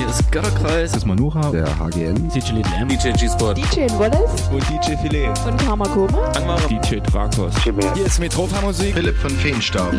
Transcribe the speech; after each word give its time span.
hier 0.00 0.08
ist 0.08 0.16
Sister. 0.16 0.30
Hier 0.30 0.30
ist 0.30 0.32
Götterkreis. 0.32 0.90
Hier 0.90 0.98
ist 0.98 1.06
Manuha. 1.06 1.50
Der 1.50 1.66
HGN. 1.78 2.28
DJ 2.30 2.52
Little 2.52 2.74
M. 2.80 2.88
DJ 2.88 3.10
G-Sport. 3.12 3.58
DJ 3.58 3.86
Wallace. 3.98 4.48
Und 4.52 4.62
DJ 4.68 4.96
Filet. 5.02 5.28
Und 5.46 5.56
Karma 5.64 5.86
Koma. 5.86 6.32
DJ 6.68 6.96
Drakos. 7.00 7.52
Hier 7.62 8.06
ist 8.06 8.18
Metropa 8.18 8.60
Musik. 8.62 8.94
Philipp 8.94 9.16
von 9.16 9.30
Feenstaub. 9.30 9.92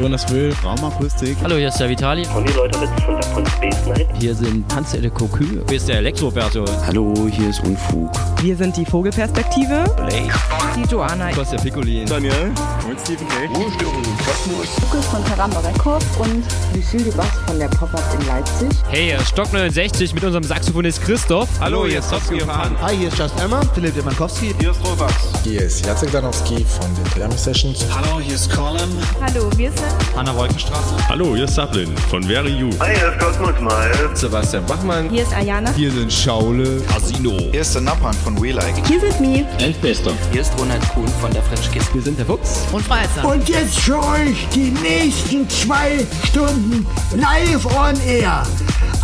Jonas 0.00 0.30
Will. 0.30 0.54
Raumakustik. 0.64 1.36
Hallo, 1.42 1.56
hier 1.56 1.68
ist 1.68 1.78
der 1.78 1.88
Vitali. 1.88 2.26
Und 2.36 2.48
die 2.48 2.52
Leute 2.52 2.78
von 2.78 3.14
der 3.14 3.22
von 3.22 3.46
Space 3.46 3.86
Night. 3.86 4.08
Hier 4.18 4.34
sind 4.34 4.72
Hans 4.74 4.92
de 4.92 5.10
Cocu. 5.10 5.44
Hier 5.68 5.76
ist 5.76 5.88
der 5.88 5.98
Elektroverso. 5.98 6.64
Hallo, 6.86 7.28
hier 7.30 7.48
ist 7.50 7.62
Unfug. 7.64 8.10
Wir 8.40 8.56
sind 8.56 8.76
die 8.76 8.84
Vogelperspektive. 8.84 9.84
Blake. 9.96 10.32
Die 10.76 10.82
Joanna. 10.90 11.30
Kostja 11.32 11.58
Piccolin. 11.58 12.06
Daniel. 12.06 12.52
Und 12.88 13.00
Stephen 13.00 13.26
K. 13.28 13.46
Ruhestörung 13.46 14.02
Kosmos. 14.24 14.80
Lukas 14.80 15.06
von 15.06 15.24
Karamba 15.24 15.60
Records. 15.60 16.06
Und 16.18 16.44
Lucille 16.74 17.04
de 17.04 17.14
Bass 17.14 17.28
von 17.46 17.58
der 17.58 17.68
Pop-Up 17.68 18.04
in 18.18 18.26
Leipzig. 18.26 18.70
Hey, 18.92 19.06
hier 19.06 19.16
ist 19.16 19.28
Stock 19.28 19.50
69 19.50 20.12
mit 20.12 20.22
unserem 20.22 20.44
Saxophonist 20.44 21.00
Christoph. 21.00 21.48
Hallo, 21.60 21.86
hier 21.86 22.00
ist 22.00 22.10
Towski 22.10 22.42
und 22.42 22.46
Pan. 22.46 22.76
Hi, 22.82 22.94
hier 22.94 23.08
ist 23.08 23.16
Just 23.16 23.40
Emma. 23.40 23.62
Philipp 23.74 23.94
Demankowski. 23.94 24.54
Hier 24.60 24.72
ist 24.72 24.84
Robax. 24.84 25.14
Hier 25.44 25.62
ist 25.62 25.86
Jacek 25.86 26.12
Danowski 26.12 26.62
von 26.62 26.94
den 26.94 27.04
Thermi 27.14 27.34
Sessions. 27.34 27.86
Hallo, 27.90 28.20
hier 28.20 28.34
ist 28.34 28.54
Colin. 28.54 28.90
Hallo, 29.18 29.48
wir 29.56 29.72
sind 29.72 30.14
Hanna 30.14 30.36
Wolkenstraße. 30.36 31.08
Hallo, 31.08 31.34
hier 31.34 31.44
ist 31.44 31.54
Sablin 31.54 31.96
von 32.10 32.22
Very 32.22 32.50
You. 32.50 32.68
Hi, 32.80 32.94
hier 32.94 33.12
ist 33.12 33.18
Cosmos 33.18 33.58
Miles. 33.60 34.20
Sebastian 34.20 34.66
Bachmann. 34.66 35.08
Hier 35.08 35.22
ist 35.22 35.34
Ayana. 35.34 35.72
Hier 35.72 35.90
sind 35.90 36.12
Schaule. 36.12 36.82
Casino. 36.82 37.38
Hier 37.50 37.62
ist 37.62 37.74
der 37.74 37.80
Nappan 37.80 38.12
von 38.12 38.42
We 38.42 38.52
Like. 38.52 38.86
Hier 38.86 39.00
sind 39.00 39.18
Me. 39.22 39.46
Elfbester. 39.58 40.12
Hier 40.32 40.42
ist 40.42 40.52
Ronald 40.58 40.86
Kuhn 40.90 41.08
von 41.22 41.32
der 41.32 41.42
French 41.44 41.70
Kiss. 41.72 41.86
Wir 41.94 42.02
sind 42.02 42.18
der 42.18 42.26
Fuchs. 42.26 42.66
Und 42.70 42.84
Freizer. 42.84 43.26
Und 43.26 43.48
jetzt 43.48 43.78
für 43.78 43.98
euch 43.98 44.46
die 44.54 44.70
nächsten 44.70 45.48
zwei 45.48 46.06
Stunden 46.26 46.86
live 47.14 47.64
on 47.74 47.98
air 48.06 48.44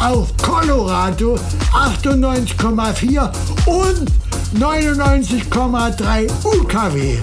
auf 0.00 0.36
Colorado 0.42 1.38
98,4 1.72 3.30
und 3.66 4.10
99,3 4.58 6.28
UKW 6.44 7.18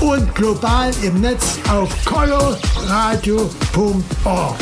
und 0.00 0.34
global 0.34 0.90
im 1.02 1.20
Netz 1.20 1.58
auf 1.70 1.88
coloradio.org. 2.04 4.56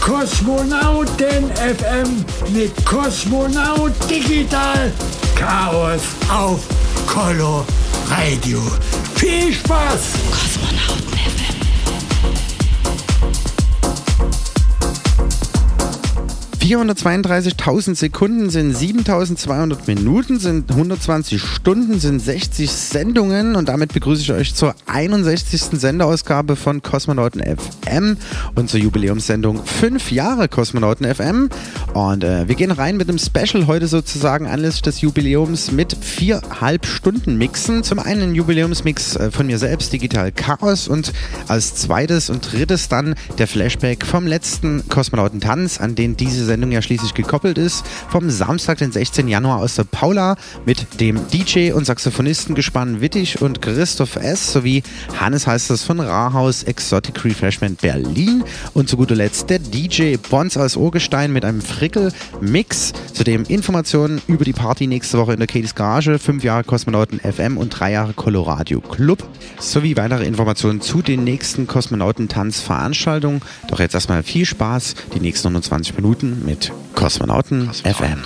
Kosmonauten 0.00 1.50
FM 1.54 2.24
mit 2.52 2.84
Kosmonaut 2.84 3.92
Digital 4.08 4.92
Chaos 5.36 6.02
auf 6.28 6.60
Color 7.06 7.64
Radio. 8.08 8.60
Viel 9.14 9.52
Spaß! 9.52 10.00
Kosmonauten 10.30 11.19
432.000 16.70 17.96
Sekunden 17.96 18.48
sind 18.48 18.76
7.200 18.76 19.88
Minuten, 19.88 20.38
sind 20.38 20.70
120 20.70 21.42
Stunden, 21.42 21.98
sind 21.98 22.20
60 22.20 22.70
Sendungen 22.70 23.56
und 23.56 23.68
damit 23.68 23.92
begrüße 23.92 24.22
ich 24.22 24.30
euch 24.30 24.54
zur 24.54 24.76
61. 24.86 25.80
Sendeausgabe 25.80 26.54
von 26.54 26.80
Kosmonauten 26.80 27.42
FM 27.42 28.16
und 28.54 28.70
zur 28.70 28.78
Jubiläumssendung 28.78 29.64
5 29.64 30.12
Jahre 30.12 30.46
Kosmonauten 30.46 31.12
FM. 31.12 31.48
Und 31.92 32.22
äh, 32.22 32.46
wir 32.46 32.54
gehen 32.54 32.70
rein 32.70 32.96
mit 32.96 33.08
einem 33.08 33.18
Special 33.18 33.66
heute 33.66 33.88
sozusagen 33.88 34.46
anlässlich 34.46 34.82
des 34.82 35.00
Jubiläums 35.00 35.72
mit 35.72 35.96
viereinhalb 36.00 36.86
Stunden 36.86 37.36
Mixen. 37.36 37.82
Zum 37.82 37.98
einen 37.98 38.22
ein 38.22 38.34
Jubiläumsmix 38.36 39.16
äh, 39.16 39.32
von 39.32 39.48
mir 39.48 39.58
selbst, 39.58 39.92
Digital 39.92 40.30
Chaos 40.30 40.86
und 40.86 41.12
als 41.48 41.74
zweites 41.74 42.30
und 42.30 42.52
drittes 42.52 42.88
dann 42.88 43.16
der 43.38 43.48
Flashback 43.48 44.06
vom 44.06 44.28
letzten 44.28 44.88
Kosmonautentanz, 44.88 45.80
an 45.80 45.96
den 45.96 46.16
diese 46.16 46.44
Sendung 46.44 46.59
ja 46.68 46.82
schließlich 46.82 47.14
gekoppelt 47.14 47.58
ist, 47.58 47.84
vom 48.08 48.28
Samstag, 48.30 48.78
den 48.78 48.92
16. 48.92 49.28
Januar 49.28 49.58
aus 49.58 49.76
der 49.76 49.84
Paula 49.84 50.36
mit 50.66 51.00
dem 51.00 51.18
DJ 51.28 51.72
und 51.72 51.86
Saxophonistengespann 51.86 53.00
Wittig 53.00 53.40
und 53.40 53.62
Christoph 53.62 54.16
S. 54.16 54.52
sowie 54.52 54.82
Hannes 55.18 55.46
heißt 55.46 55.70
das 55.70 55.82
von 55.82 56.00
Rahaus 56.00 56.62
Exotic 56.62 57.24
Refreshment 57.24 57.80
Berlin 57.80 58.44
und 58.74 58.88
zu 58.88 58.96
guter 58.96 59.16
Letzt 59.16 59.50
der 59.50 59.58
DJ 59.58 60.16
Bons 60.16 60.56
als 60.56 60.76
Urgestein 60.76 61.32
mit 61.32 61.44
einem 61.44 61.60
Frickel-Mix. 61.60 62.92
Zudem 63.12 63.44
Informationen 63.44 64.20
über 64.26 64.44
die 64.44 64.52
Party 64.52 64.86
nächste 64.86 65.18
Woche 65.18 65.32
in 65.32 65.38
der 65.38 65.48
Katie's 65.48 65.74
Garage, 65.74 66.18
fünf 66.18 66.44
Jahre 66.44 66.64
Kosmonauten 66.64 67.20
FM 67.20 67.56
und 67.56 67.70
drei 67.70 67.92
Jahre 67.92 68.12
Coloradio 68.12 68.80
Club 68.80 69.26
sowie 69.58 69.96
weitere 69.96 70.24
Informationen 70.24 70.80
zu 70.80 71.02
den 71.02 71.24
nächsten 71.24 71.66
Kosmonautentanzveranstaltungen. 71.66 73.42
Doch 73.68 73.80
jetzt 73.80 73.94
erstmal 73.94 74.22
viel 74.22 74.44
Spaß, 74.44 74.94
die 75.14 75.20
nächsten 75.20 75.48
120 75.48 75.96
Minuten 75.96 76.42
mit 76.50 76.72
Kosmonauten, 76.94 77.70
FM. 77.84 78.24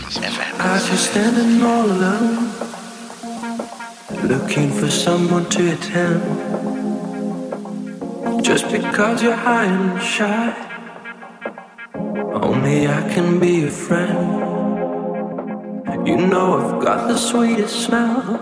Standing 0.96 1.62
all 1.62 1.90
alone, 1.96 2.48
looking 4.22 4.70
for 4.70 4.90
someone 4.90 5.46
to 5.50 5.72
attend. 5.74 6.22
Just 8.42 8.64
because 8.72 9.22
you're 9.22 9.36
high 9.36 9.66
and 9.66 10.02
shy, 10.02 10.54
only 12.48 12.88
I 12.88 13.00
can 13.14 13.38
be 13.38 13.66
a 13.66 13.70
friend. 13.70 14.18
You 16.06 16.16
know 16.16 16.46
I've 16.60 16.80
got 16.82 17.08
the 17.08 17.18
sweetest 17.18 17.76
smell. 17.86 18.40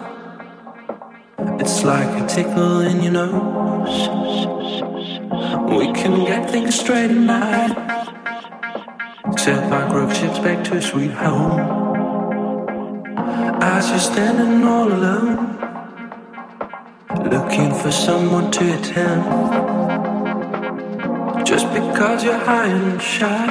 It's 1.59 1.83
like 1.83 2.13
a 2.23 2.27
tickle 2.27 2.81
in 2.91 3.03
your 3.03 3.13
nose. 3.13 3.99
We 5.77 5.87
can 6.01 6.25
get 6.25 6.51
things 6.51 6.79
straight 6.79 7.09
tonight. 7.09 8.12
Sail 9.31 9.63
my 9.69 9.89
grove 9.89 10.13
ships 10.13 10.41
back 10.41 10.65
to 10.65 10.77
a 10.79 10.83
sweet 10.83 11.13
home. 11.13 11.61
As 13.63 13.89
you're 13.89 13.99
standing 14.01 14.65
all 14.65 14.93
alone, 14.93 15.59
looking 17.31 17.73
for 17.73 17.93
someone 17.93 18.51
to 18.51 18.75
attend. 18.77 19.23
Just 21.47 21.73
because 21.73 22.25
you're 22.25 22.37
high 22.37 22.67
and 22.67 23.01
shy, 23.01 23.47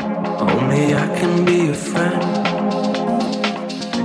only 0.00 0.94
I 0.94 1.06
can 1.18 1.44
be 1.44 1.68
a 1.68 1.74
friend. 1.74 2.22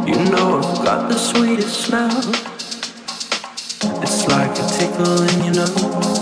You 0.08 0.18
know 0.32 0.60
I've 0.60 0.86
got 0.86 1.10
the 1.10 1.18
sweetest 1.18 1.86
smell. 1.86 2.20
It's 4.04 4.28
like 4.28 4.52
a 4.52 4.68
tickle 4.78 5.24
in 5.24 5.46
your 5.46 5.56
nose. 5.56 6.22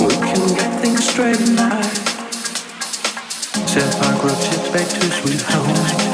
We 0.00 0.14
can 0.26 0.54
get 0.56 0.80
things 0.80 1.06
straightened 1.06 1.58
tonight. 1.58 1.77
Back 4.72 4.86
to 4.88 5.00
sweet 5.12 5.40
home. 5.40 6.07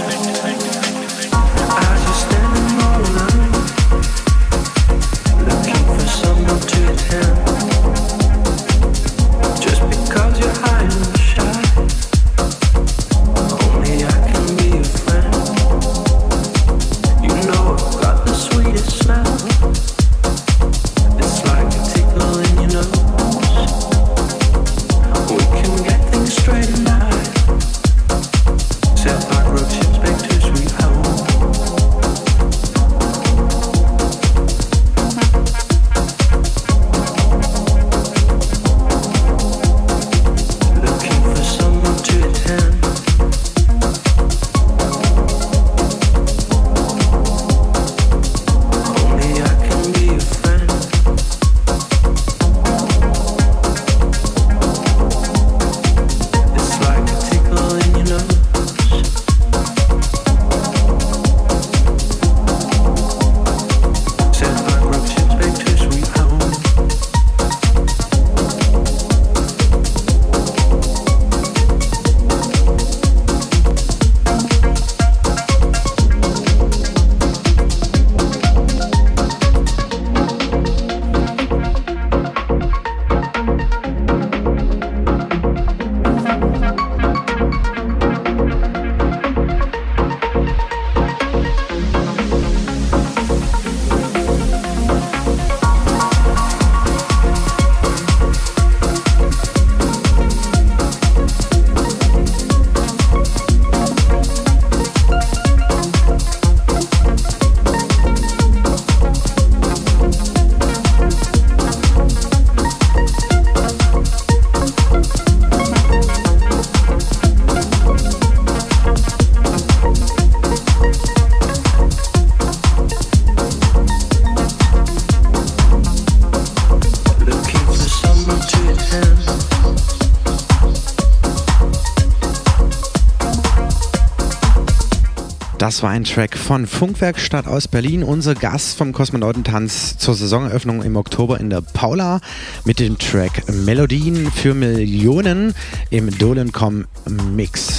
War 135.85 135.91
ein 135.91 136.05
Track 136.05 136.39
von 136.39 136.67
Funkwerkstatt 136.67 137.47
aus 137.47 137.69
Berlin, 137.69 138.05
unser 138.05 138.35
Gast 138.35 138.79
vom 138.79 138.95
Kosmonautentanz 138.95 139.99
zur 139.99 140.15
Saisoneröffnung 140.15 140.83
im 140.83 140.97
Oktober 140.97 141.39
in 141.39 141.51
der 141.51 141.61
Paula 141.61 142.23
mit 142.65 142.81
dem 142.81 142.97
Track 142.97 143.53
Melodien 143.53 144.33
für 144.33 144.55
Millionen 144.55 145.55
im 145.91 146.09
Dolencom 146.17 146.87
Mix. 147.35 147.74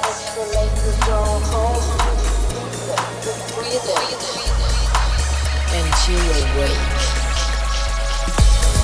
but 0.00 0.16
home. 1.52 1.84
Until 5.72 6.16
you 6.16 6.32
awake. 6.40 6.82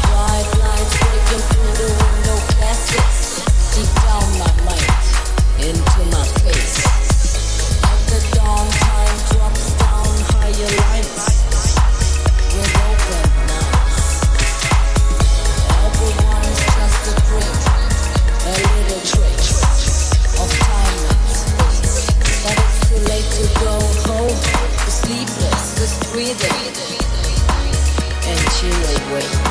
Bright 0.05 0.49
lights 0.61 0.95
breaking 1.01 1.45
through 1.49 1.75
the 1.81 1.89
window 1.99 2.39
down 4.05 4.29
my 4.39 4.53
mind, 4.69 4.93
into 5.65 6.01
my 6.13 6.25
face. 6.45 6.77
Dawn, 8.33 8.69
time 8.69 9.19
drops 9.31 9.67
down 9.79 10.15
higher. 10.33 11.58
and 28.27 28.51
chill 28.51 29.13
away. 29.13 29.48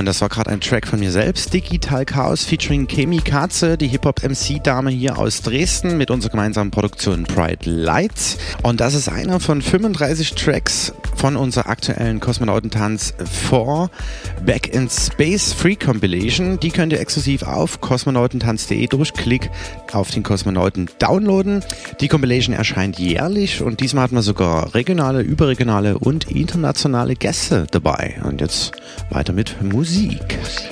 Und 0.00 0.06
das 0.06 0.22
war 0.22 0.30
gerade 0.30 0.48
ein 0.48 0.62
Track 0.62 0.88
von 0.88 0.98
mir 0.98 1.12
selbst, 1.12 1.52
Digital 1.52 2.06
Chaos 2.06 2.42
featuring 2.42 2.86
Kemi 2.86 3.18
Katze, 3.18 3.76
die 3.76 3.86
Hip-Hop-MC-Dame 3.88 4.88
hier 4.88 5.18
aus 5.18 5.42
Dresden 5.42 5.98
mit 5.98 6.10
unserer 6.10 6.30
gemeinsamen 6.30 6.70
Produktion 6.70 7.24
Pride 7.24 7.70
Lights. 7.70 8.38
Und 8.62 8.80
das 8.80 8.94
ist 8.94 9.10
einer 9.10 9.40
von 9.40 9.60
35 9.60 10.34
Tracks 10.36 10.94
von 11.16 11.36
unserer 11.36 11.68
aktuellen 11.68 12.18
Kosmonautentanz 12.18 13.12
4 13.50 13.90
Back 14.46 14.74
in 14.74 14.88
Space 14.88 15.52
Free 15.52 15.76
Compilation. 15.76 16.58
Die 16.58 16.70
könnt 16.70 16.94
ihr 16.94 17.00
exklusiv 17.00 17.42
auf 17.42 17.82
kosmonautentanz.de 17.82 18.86
durch 18.86 19.12
Klick 19.12 19.50
auf 19.92 20.10
den 20.10 20.22
Kosmonauten 20.22 20.88
downloaden. 20.98 21.62
Die 22.00 22.08
Compilation 22.08 22.54
erscheint 22.54 22.98
jährlich 22.98 23.60
und 23.60 23.80
diesmal 23.80 24.04
hat 24.04 24.12
man 24.12 24.22
sogar 24.22 24.74
regionale, 24.74 25.20
überregionale 25.20 25.98
und 25.98 26.30
internationale 26.30 27.16
Gäste 27.16 27.66
dabei. 27.70 28.18
Und 28.24 28.40
jetzt 28.40 28.72
weiter 29.10 29.32
mit 29.32 29.60
Musik. 29.62 30.38
Du 30.38 30.69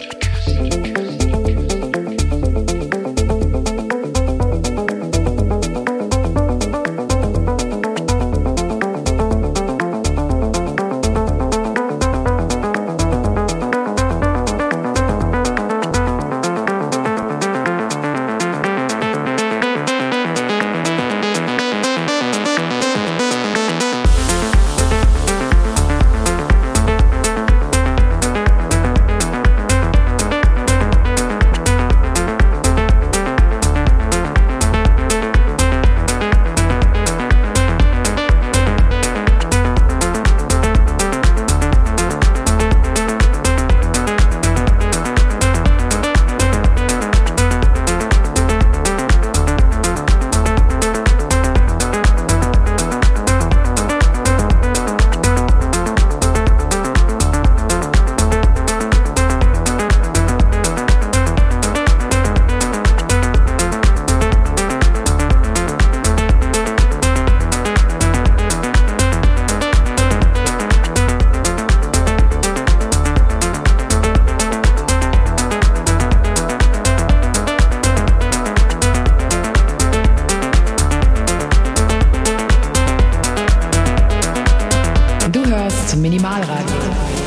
hörst 85.89 85.97
Minimalradio. 85.97 87.18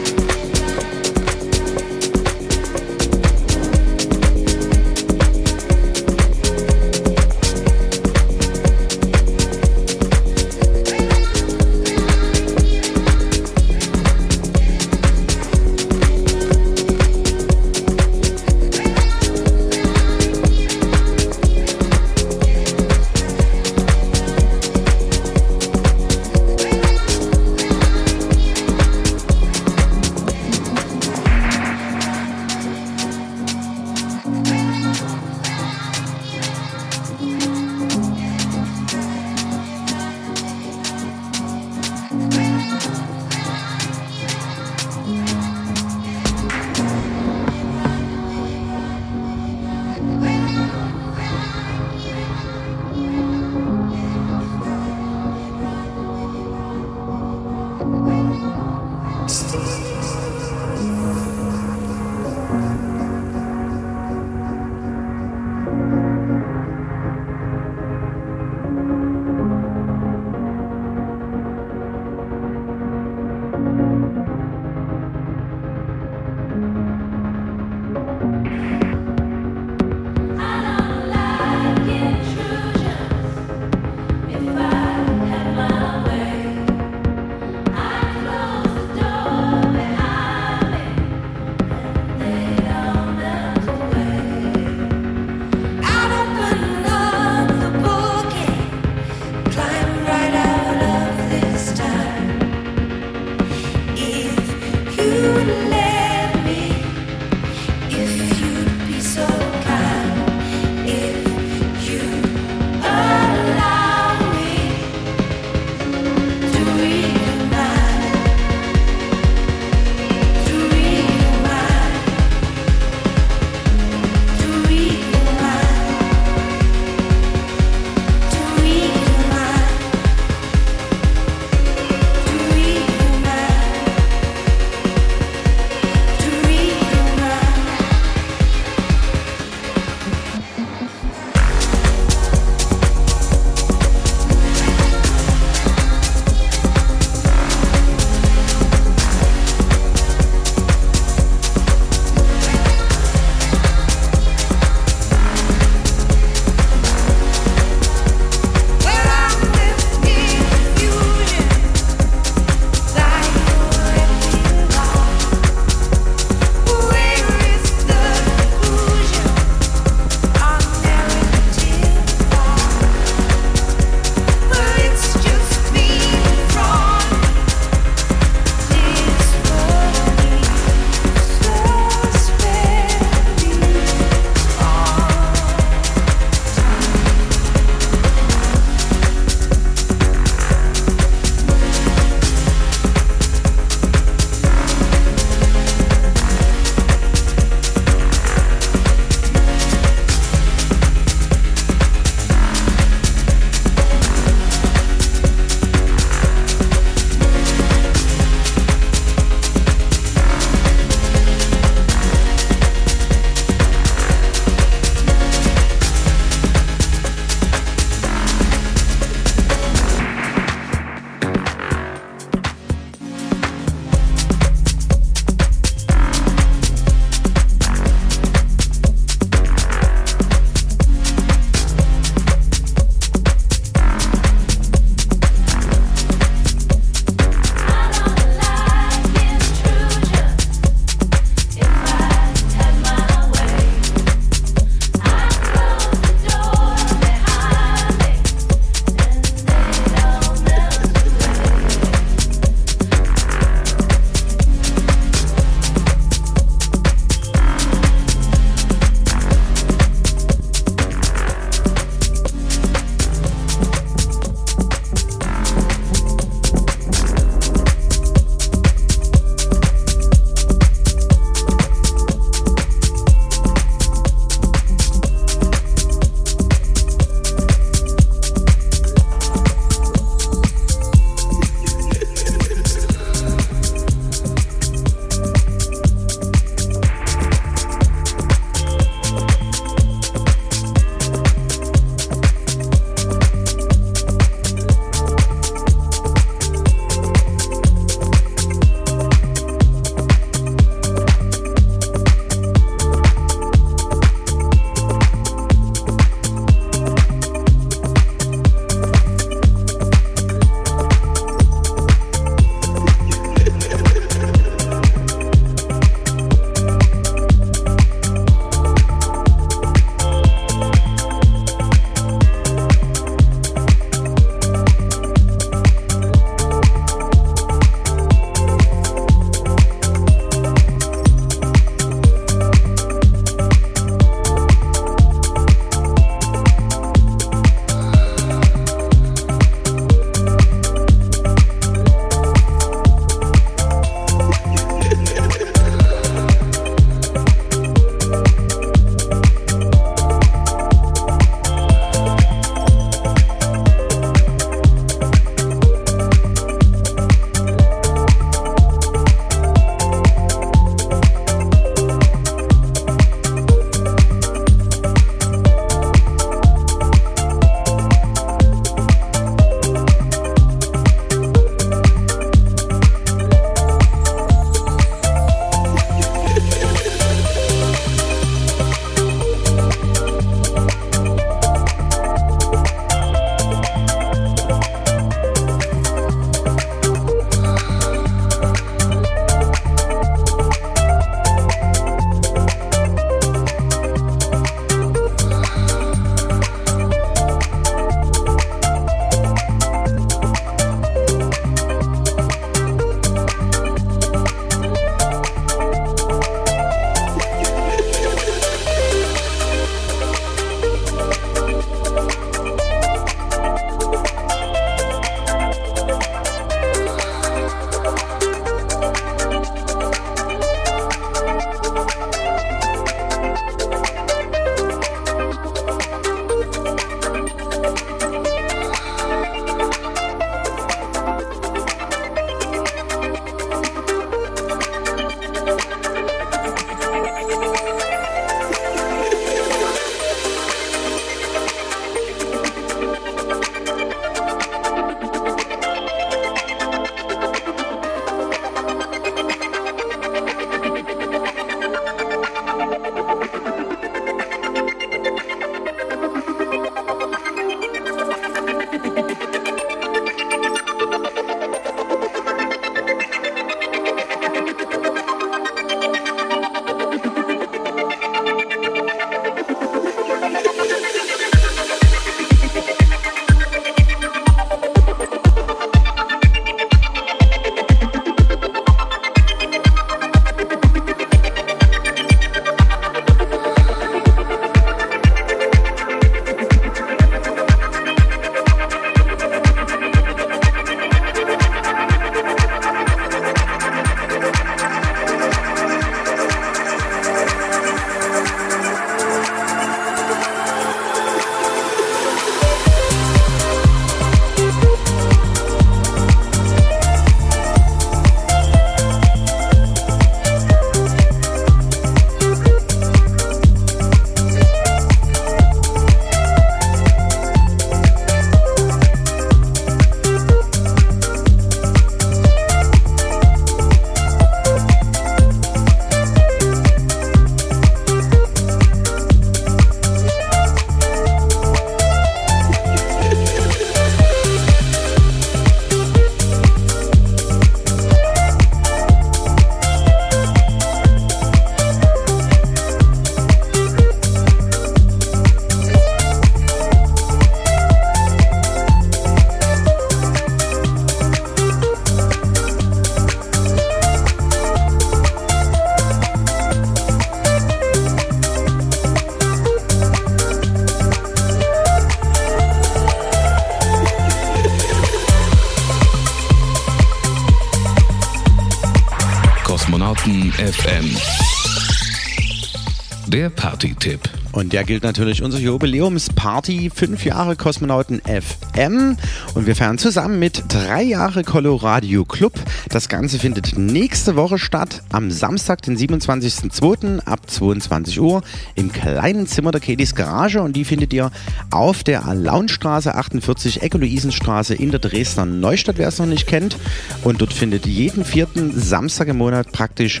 Der 574.52 574.64
gilt 574.64 574.82
natürlich 574.82 575.22
unsere 575.22 575.40
Jubiläumsparty, 575.44 576.72
fünf 576.74 577.04
Jahre 577.04 577.36
Kosmonauten 577.36 578.02
FM. 578.02 578.96
Und 579.34 579.46
wir 579.46 579.54
feiern 579.54 579.78
zusammen 579.78 580.18
mit 580.18 580.42
drei 580.48 580.82
Jahre 580.82 581.22
Coloradio 581.22 582.04
Club. 582.04 582.32
Das 582.68 582.88
Ganze 582.88 583.20
findet 583.20 583.56
nächste 583.56 584.16
Woche 584.16 584.38
statt, 584.38 584.82
am 584.90 585.12
Samstag, 585.12 585.62
den 585.62 585.78
27.02. 585.78 586.98
ab 587.06 587.30
22 587.30 588.00
Uhr 588.00 588.22
im 588.56 588.72
kleinen 588.72 589.28
Zimmer 589.28 589.52
der 589.52 589.60
Katys 589.60 589.94
Garage. 589.94 590.42
Und 590.42 590.56
die 590.56 590.64
findet 590.64 590.92
ihr 590.92 591.12
auf 591.52 591.84
der 591.84 592.06
Alaunstraße 592.06 592.96
48, 592.96 593.62
Ecke-Luisenstraße 593.62 594.56
in 594.56 594.72
der 594.72 594.80
Dresdner 594.80 595.26
Neustadt, 595.26 595.78
wer 595.78 595.86
es 595.86 596.00
noch 596.00 596.06
nicht 596.06 596.26
kennt. 596.26 596.56
Und 597.04 597.20
dort 597.20 597.32
findet 597.32 597.66
jeden 597.66 598.04
vierten 598.04 598.58
Samstag 598.58 599.06
im 599.06 599.18
Monat 599.18 599.52
praktisch 599.52 600.00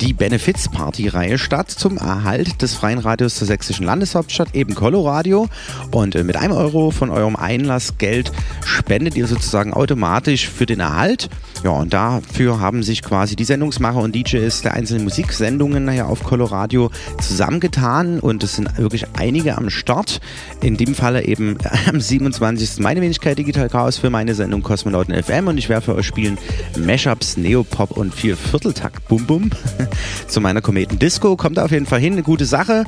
die 0.00 0.12
Benefits-Party-Reihe 0.12 1.38
statt 1.38 1.70
zum 1.70 1.96
Erhalt 1.96 2.62
des 2.62 2.74
freien 2.74 2.98
Radios 2.98 3.34
zur 3.34 3.46
sächsischen 3.46 3.84
Landeshauptstadt, 3.84 4.54
eben 4.54 4.74
Coloradio. 4.74 5.48
Und 5.90 6.14
äh, 6.14 6.24
mit 6.24 6.36
einem 6.36 6.54
Euro 6.54 6.90
von 6.90 7.10
eurem 7.10 7.36
Einlassgeld 7.36 8.32
spendet 8.64 9.16
ihr 9.16 9.26
sozusagen 9.26 9.72
automatisch 9.72 10.48
für 10.48 10.66
den 10.66 10.80
Erhalt. 10.80 11.28
Ja, 11.64 11.70
und 11.70 11.92
dafür 11.92 12.60
haben 12.60 12.82
sich 12.82 13.02
quasi 13.02 13.34
die 13.34 13.44
Sendungsmacher 13.44 13.98
und 13.98 14.14
DJs 14.14 14.62
der 14.62 14.74
einzelnen 14.74 15.04
Musiksendungen 15.04 15.84
nachher 15.84 16.08
auf 16.08 16.22
Coloradio 16.22 16.90
zusammengetan 17.20 18.20
und 18.20 18.44
es 18.44 18.56
sind 18.56 18.78
wirklich 18.78 19.06
einige 19.16 19.58
am 19.58 19.68
Start. 19.68 20.20
In 20.60 20.76
dem 20.76 20.94
Falle 20.94 21.24
eben 21.24 21.56
am 21.86 22.00
27. 22.00 22.80
meine 22.80 23.00
Wenigkeit 23.00 23.38
Digital 23.38 23.68
Chaos 23.68 23.96
für 23.96 24.10
meine 24.10 24.34
Sendung 24.34 24.62
Kosmonauten 24.62 25.14
FM 25.22 25.46
und 25.46 25.58
ich 25.58 25.68
werde 25.68 25.82
für 25.82 25.94
euch 25.94 26.06
spielen 26.06 26.38
Mashups, 26.76 27.36
Neopop 27.36 27.92
und 27.92 28.14
vier 28.14 28.36
Vierteltakt 28.36 29.06
Bum 29.08 29.26
Bum. 29.26 29.50
Zu 30.28 30.40
meiner 30.40 30.60
Kometen 30.60 30.98
Disco 30.98 31.36
kommt 31.36 31.58
auf 31.58 31.70
jeden 31.70 31.86
Fall 31.86 32.00
hin, 32.00 32.14
eine 32.14 32.22
gute 32.22 32.44
Sache. 32.44 32.84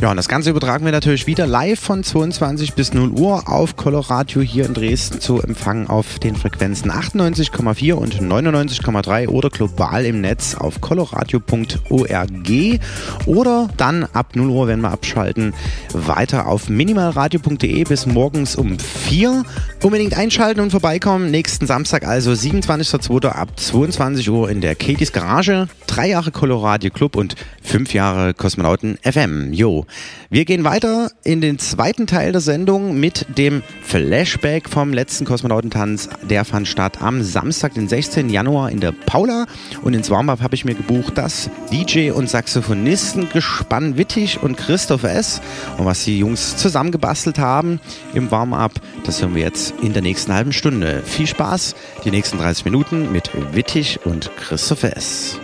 Ja, 0.00 0.10
und 0.10 0.16
das 0.16 0.28
Ganze 0.28 0.50
übertragen 0.50 0.84
wir 0.84 0.90
natürlich 0.90 1.28
wieder 1.28 1.46
live 1.46 1.78
von 1.78 2.02
22 2.02 2.74
bis 2.74 2.92
0 2.92 3.10
Uhr 3.10 3.48
auf 3.48 3.76
Coloradio 3.76 4.42
hier 4.42 4.66
in 4.66 4.74
Dresden 4.74 5.20
zu 5.20 5.40
empfangen 5.40 5.86
auf 5.86 6.18
den 6.18 6.34
Frequenzen 6.34 6.90
98,4 6.90 7.92
und 7.92 8.20
99,3 8.20 9.28
oder 9.28 9.48
global 9.48 10.04
im 10.04 10.20
Netz 10.20 10.56
auf 10.56 10.80
coloradio.org 10.80 12.80
oder 13.26 13.68
dann 13.76 14.04
ab 14.12 14.34
0 14.34 14.50
Uhr, 14.50 14.66
wenn 14.66 14.80
wir 14.80 14.90
abschalten, 14.90 15.54
weiter 15.92 16.48
auf 16.48 16.68
minimalradio.de 17.12 17.84
bis 17.84 18.06
morgens 18.06 18.56
um 18.56 18.78
4. 18.78 19.44
Unbedingt 19.82 20.16
einschalten 20.16 20.60
und 20.60 20.70
vorbeikommen. 20.70 21.30
Nächsten 21.30 21.66
Samstag 21.66 22.06
also 22.06 22.30
27.02. 22.32 23.26
ab 23.26 23.58
22 23.58 24.30
Uhr 24.30 24.48
in 24.48 24.60
der 24.60 24.74
Katys 24.74 25.12
Garage. 25.12 25.68
Drei 25.86 26.08
Jahre 26.08 26.30
Coloradio 26.30 26.90
Club 26.90 27.16
und 27.16 27.34
fünf 27.62 27.92
Jahre 27.92 28.32
Kosmonauten 28.32 28.98
FM. 29.02 29.52
Jo. 29.52 29.86
Wir 30.30 30.44
gehen 30.44 30.64
weiter 30.64 31.10
in 31.24 31.40
den 31.40 31.58
zweiten 31.58 32.06
Teil 32.06 32.32
der 32.32 32.40
Sendung 32.40 32.98
mit 32.98 33.26
dem 33.36 33.62
Flashback 33.82 34.68
vom 34.68 34.92
letzten 34.92 35.24
Kosmonautentanz. 35.24 36.08
Der 36.22 36.44
fand 36.44 36.68
statt 36.68 37.02
am 37.02 37.22
Samstag, 37.22 37.74
den 37.74 37.88
16. 37.88 38.30
Januar 38.30 38.70
in 38.70 38.80
der 38.80 38.92
Paula. 38.92 39.46
Und 39.82 39.94
ins 39.94 40.10
Warm-Up 40.10 40.40
habe 40.40 40.54
ich 40.54 40.64
mir 40.64 40.74
gebucht 40.74 41.18
das 41.18 41.50
DJ 41.70 42.10
und 42.10 42.30
Saxophonisten 42.30 43.28
Gespann 43.30 43.98
Wittig 43.98 44.42
und 44.42 44.56
Christoph 44.56 45.04
S. 45.04 45.40
Und 45.76 45.84
was 45.84 46.04
die 46.04 46.18
Jungs 46.18 46.56
zusammengebastelt 47.02 47.38
haben 47.38 47.80
im 48.14 48.30
Warm-Up, 48.30 48.72
das 49.04 49.20
hören 49.20 49.34
wir 49.34 49.42
jetzt 49.42 49.74
in 49.82 49.92
der 49.92 50.02
nächsten 50.02 50.32
halben 50.32 50.52
Stunde. 50.52 51.02
Viel 51.04 51.26
Spaß, 51.26 51.74
die 52.04 52.10
nächsten 52.10 52.38
30 52.38 52.64
Minuten 52.64 53.12
mit 53.12 53.30
Wittig 53.52 53.98
und 54.04 54.30
Christoph 54.36 54.84
S. 54.84 55.38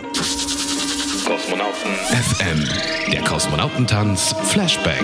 Kosmonauten 1.25 1.91
FM. 2.09 3.11
Der 3.11 3.21
Kosmonautentanz 3.23 4.33
Flashback. 4.45 5.03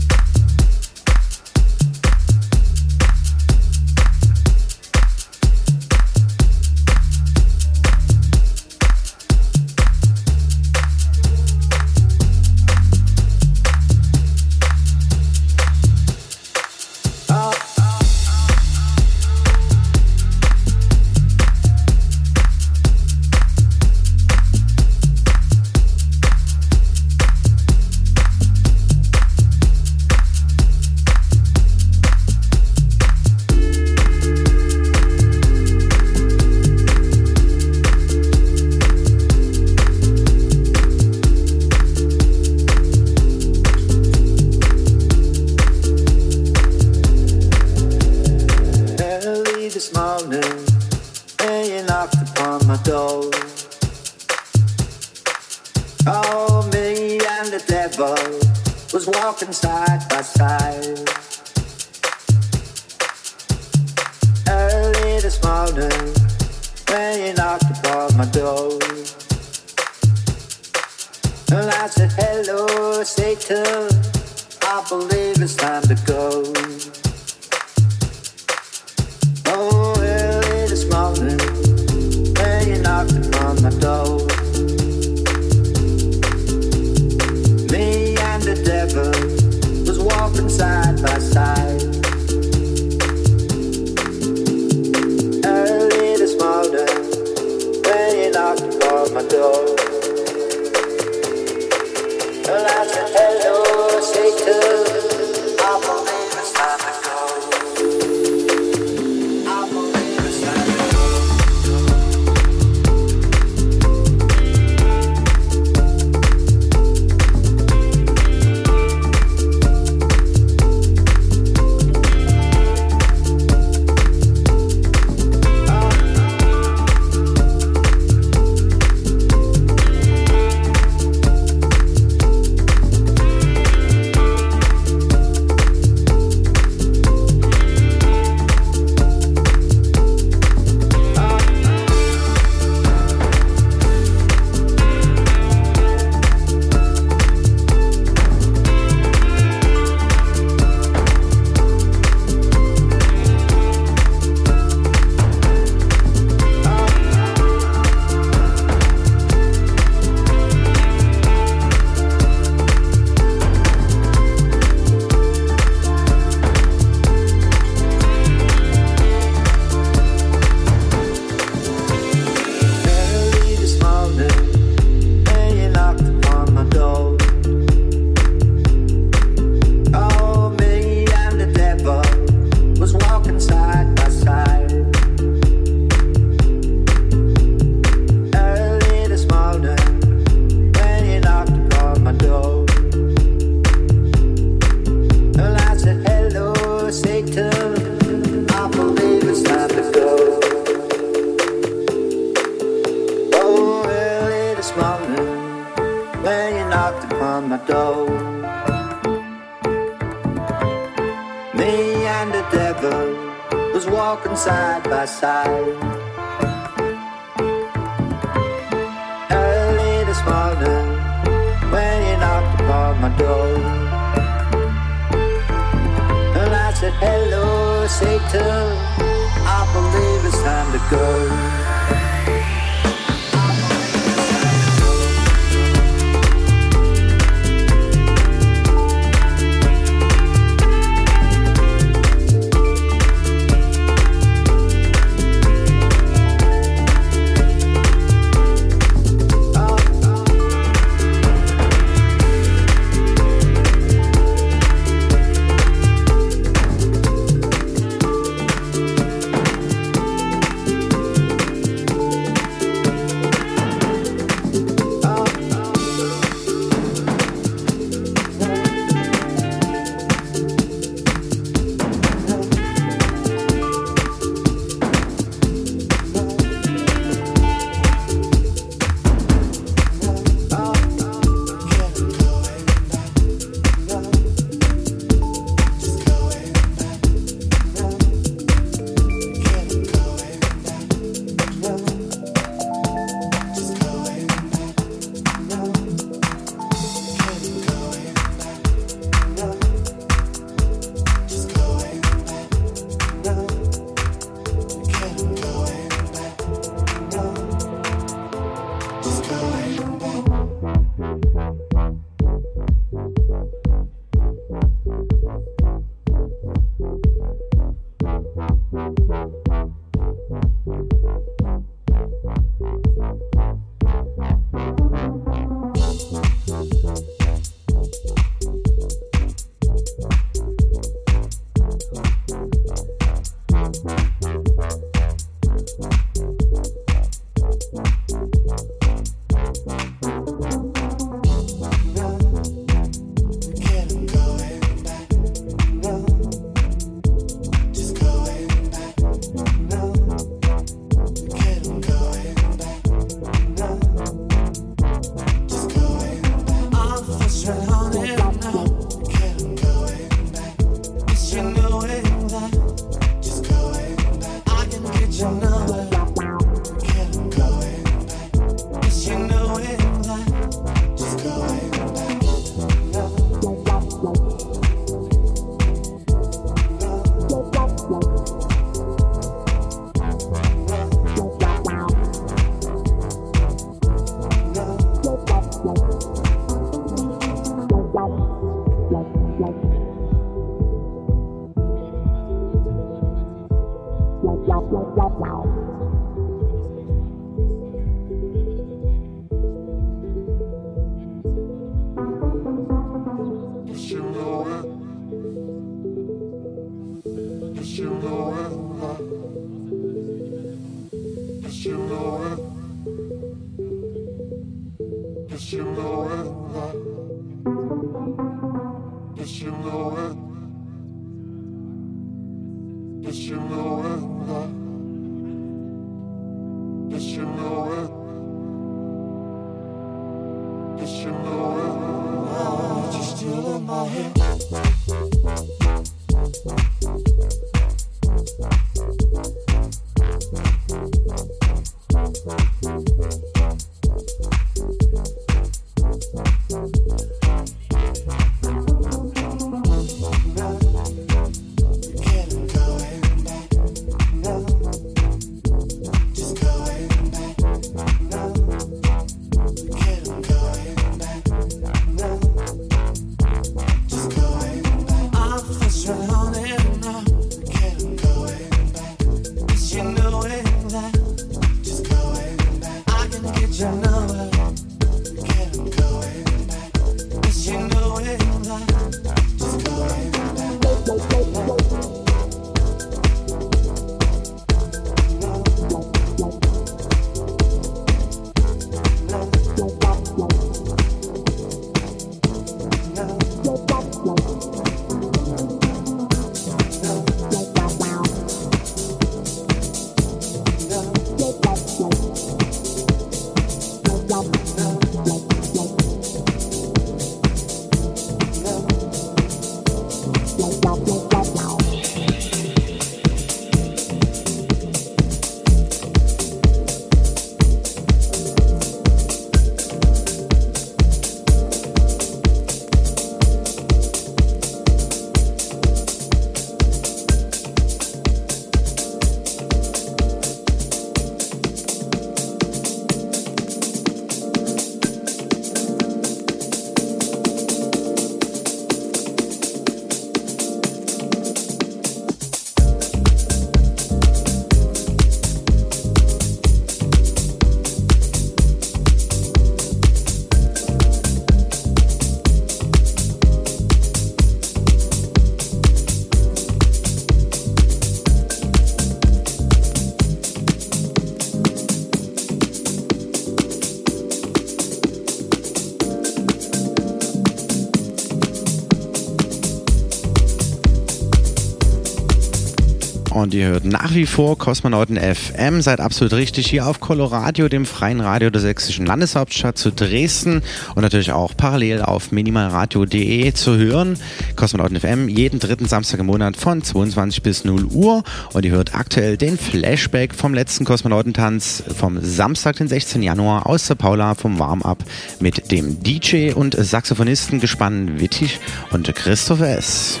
Und 573.30 573.36
ihr 573.36 573.46
hört 573.46 573.64
nach 573.64 573.94
wie 573.94 574.06
vor 574.06 574.36
Kosmonauten 574.36 574.96
FM, 574.96 575.62
seid 575.62 575.78
absolut 575.78 576.14
richtig 576.14 576.48
hier 576.48 576.66
auf 576.66 576.80
Coloradio, 576.80 577.48
dem 577.48 577.64
freien 577.64 578.00
Radio 578.00 578.28
der 578.28 578.40
sächsischen 578.40 578.86
Landeshauptstadt 578.86 579.56
zu 579.56 579.70
Dresden 579.70 580.42
und 580.74 580.82
natürlich 580.82 581.12
auch 581.12 581.36
parallel 581.36 581.82
auf 581.82 582.10
minimalradio.de 582.10 583.32
zu 583.34 583.56
hören. 583.56 583.96
Kosmonauten 584.34 584.80
FM 584.80 585.08
jeden 585.08 585.38
dritten 585.38 585.66
Samstag 585.66 586.00
im 586.00 586.06
Monat 586.06 586.36
von 586.36 586.60
22 586.60 587.22
bis 587.22 587.44
0 587.44 587.66
Uhr 587.66 588.02
und 588.32 588.44
ihr 588.44 588.50
hört 588.50 588.74
aktuell 588.74 589.16
den 589.16 589.38
Flashback 589.38 590.12
vom 590.12 590.34
letzten 590.34 590.64
Kosmonautentanz 590.64 591.62
vom 591.78 592.00
Samstag, 592.02 592.56
den 592.56 592.66
16. 592.66 593.00
Januar 593.00 593.46
aus 593.46 593.68
der 593.68 593.76
Paula 593.76 594.16
vom 594.16 594.40
Warm-Up 594.40 594.78
mit 595.20 595.52
dem 595.52 595.80
DJ 595.80 596.32
und 596.32 596.56
Saxophonisten 596.58 597.38
gespannt 597.38 598.00
Wittig 598.00 598.40
und 598.72 598.92
Christopher 598.92 599.56
S. 599.56 600.00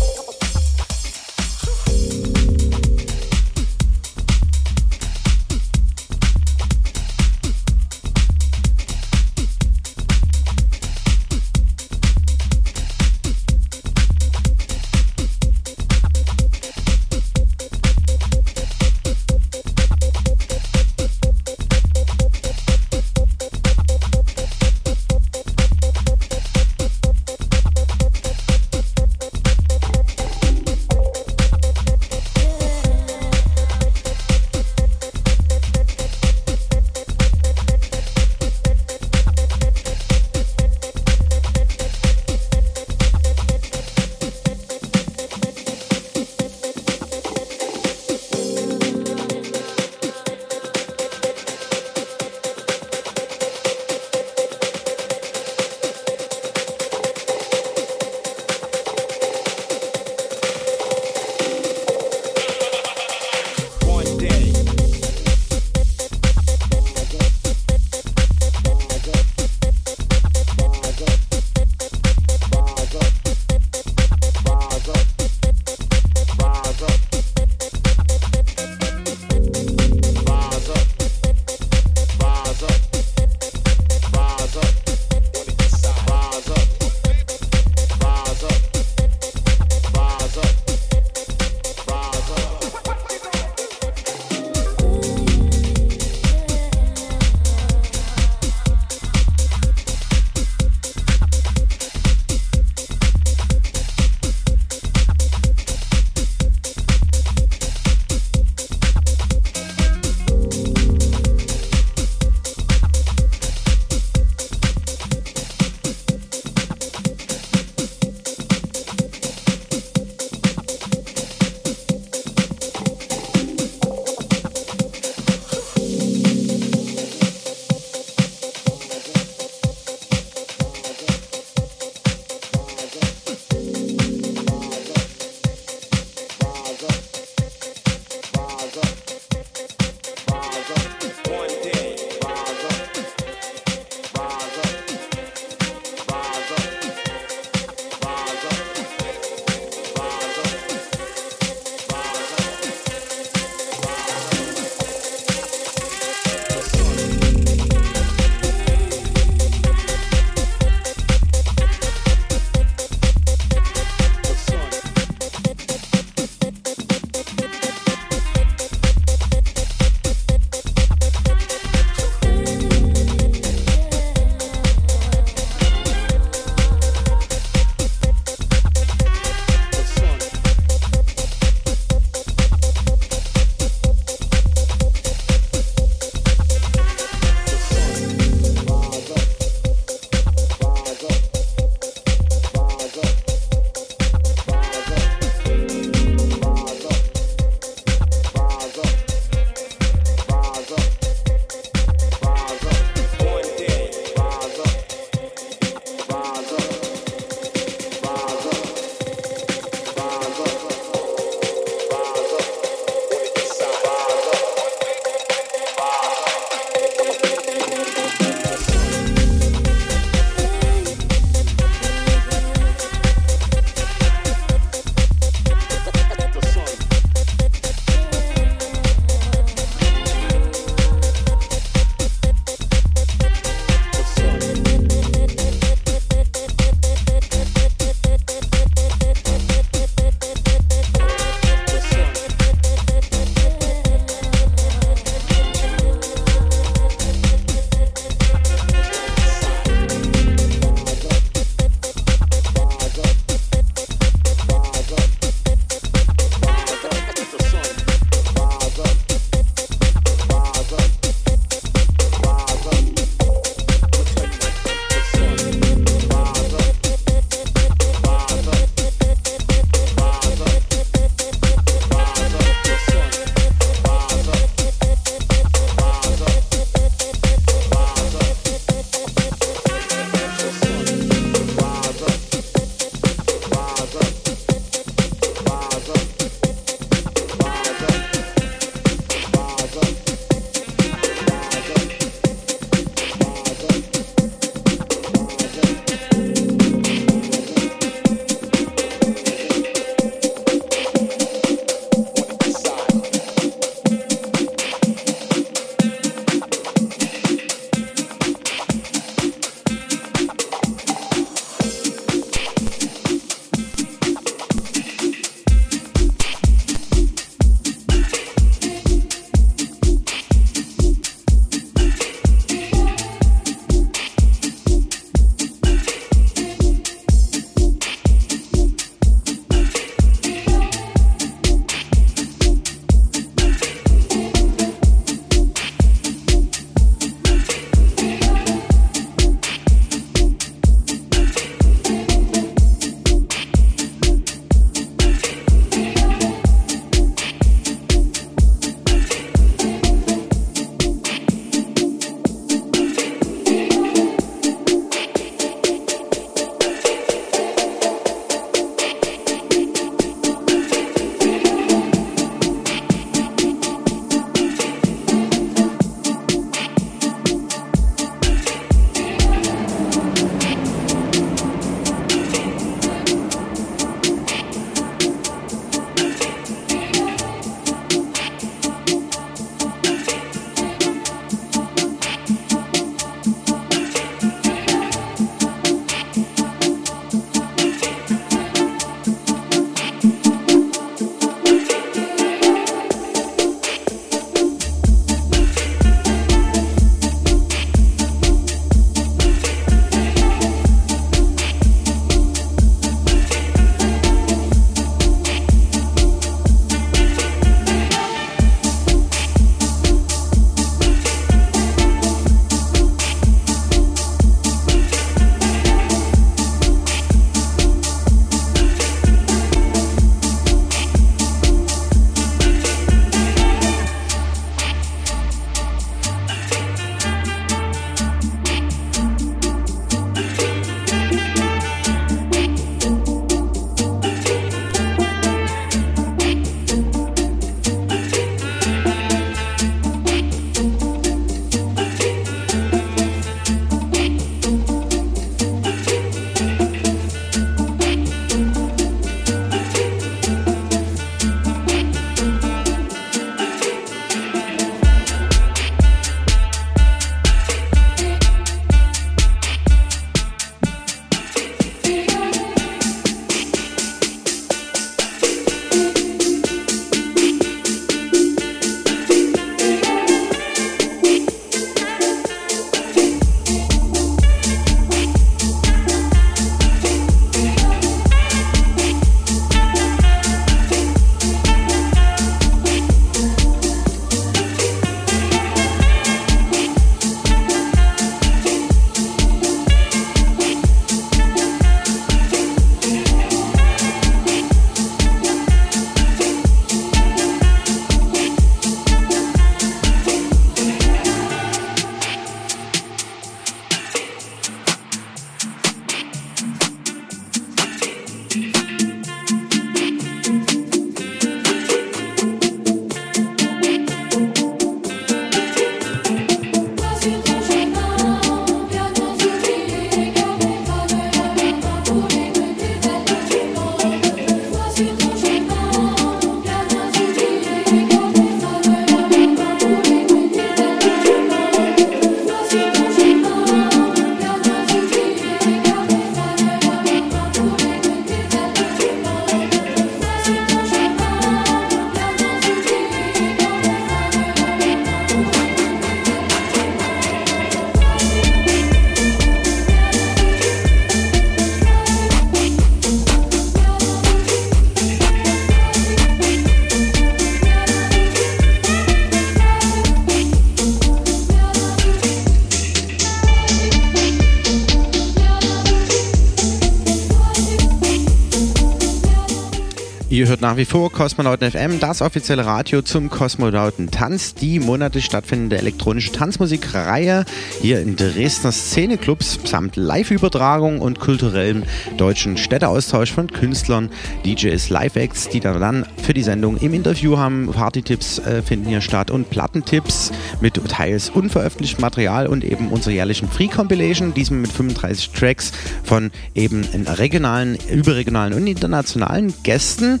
Nach 570.44 570.58
wie 570.58 570.66
vor 570.66 570.92
Kosmonauten 570.92 571.50
FM, 571.50 571.80
das 571.80 572.02
offizielle 572.02 572.44
Radio 572.44 572.82
zum 572.82 573.08
Kosmonauten 573.08 573.90
Tanz, 573.90 574.34
die 574.34 574.60
monatlich 574.60 575.06
stattfindende 575.06 575.56
elektronische 575.56 576.12
Tanzmusikreihe 576.12 577.24
hier 577.62 577.80
in 577.80 577.96
Dresdner 577.96 578.52
Szeneclubs 578.52 579.38
samt 579.44 579.76
Live-Übertragung 579.76 580.82
und 580.82 581.00
kulturellem 581.00 581.62
deutschen 581.96 582.36
Städteaustausch 582.36 583.10
von 583.10 583.28
Künstlern, 583.28 583.88
DJs, 584.26 584.68
Live-Acts, 584.68 585.30
die 585.30 585.40
dann 585.40 585.86
für 586.02 586.12
die 586.12 586.22
Sendung 586.22 586.58
im 586.58 586.74
Interview 586.74 587.16
haben. 587.16 587.50
Party-Tipps 587.50 588.18
äh, 588.18 588.42
finden 588.42 588.68
hier 588.68 588.82
statt 588.82 589.10
und 589.10 589.30
Plattentipps 589.30 590.12
mit 590.42 590.60
teils 590.68 591.08
unveröffentlichtem 591.08 591.80
Material 591.80 592.26
und 592.26 592.44
eben 592.44 592.68
unserer 592.68 592.92
jährlichen 592.92 593.30
Free 593.30 593.48
Compilation, 593.48 594.12
diesem 594.12 594.42
mit 594.42 594.52
35 594.52 595.08
Tracks 595.08 595.52
von 595.84 596.10
eben 596.34 596.64
regionalen, 596.86 597.56
überregionalen 597.70 598.34
und 598.34 598.46
internationalen 598.46 599.32
Gästen. 599.42 600.00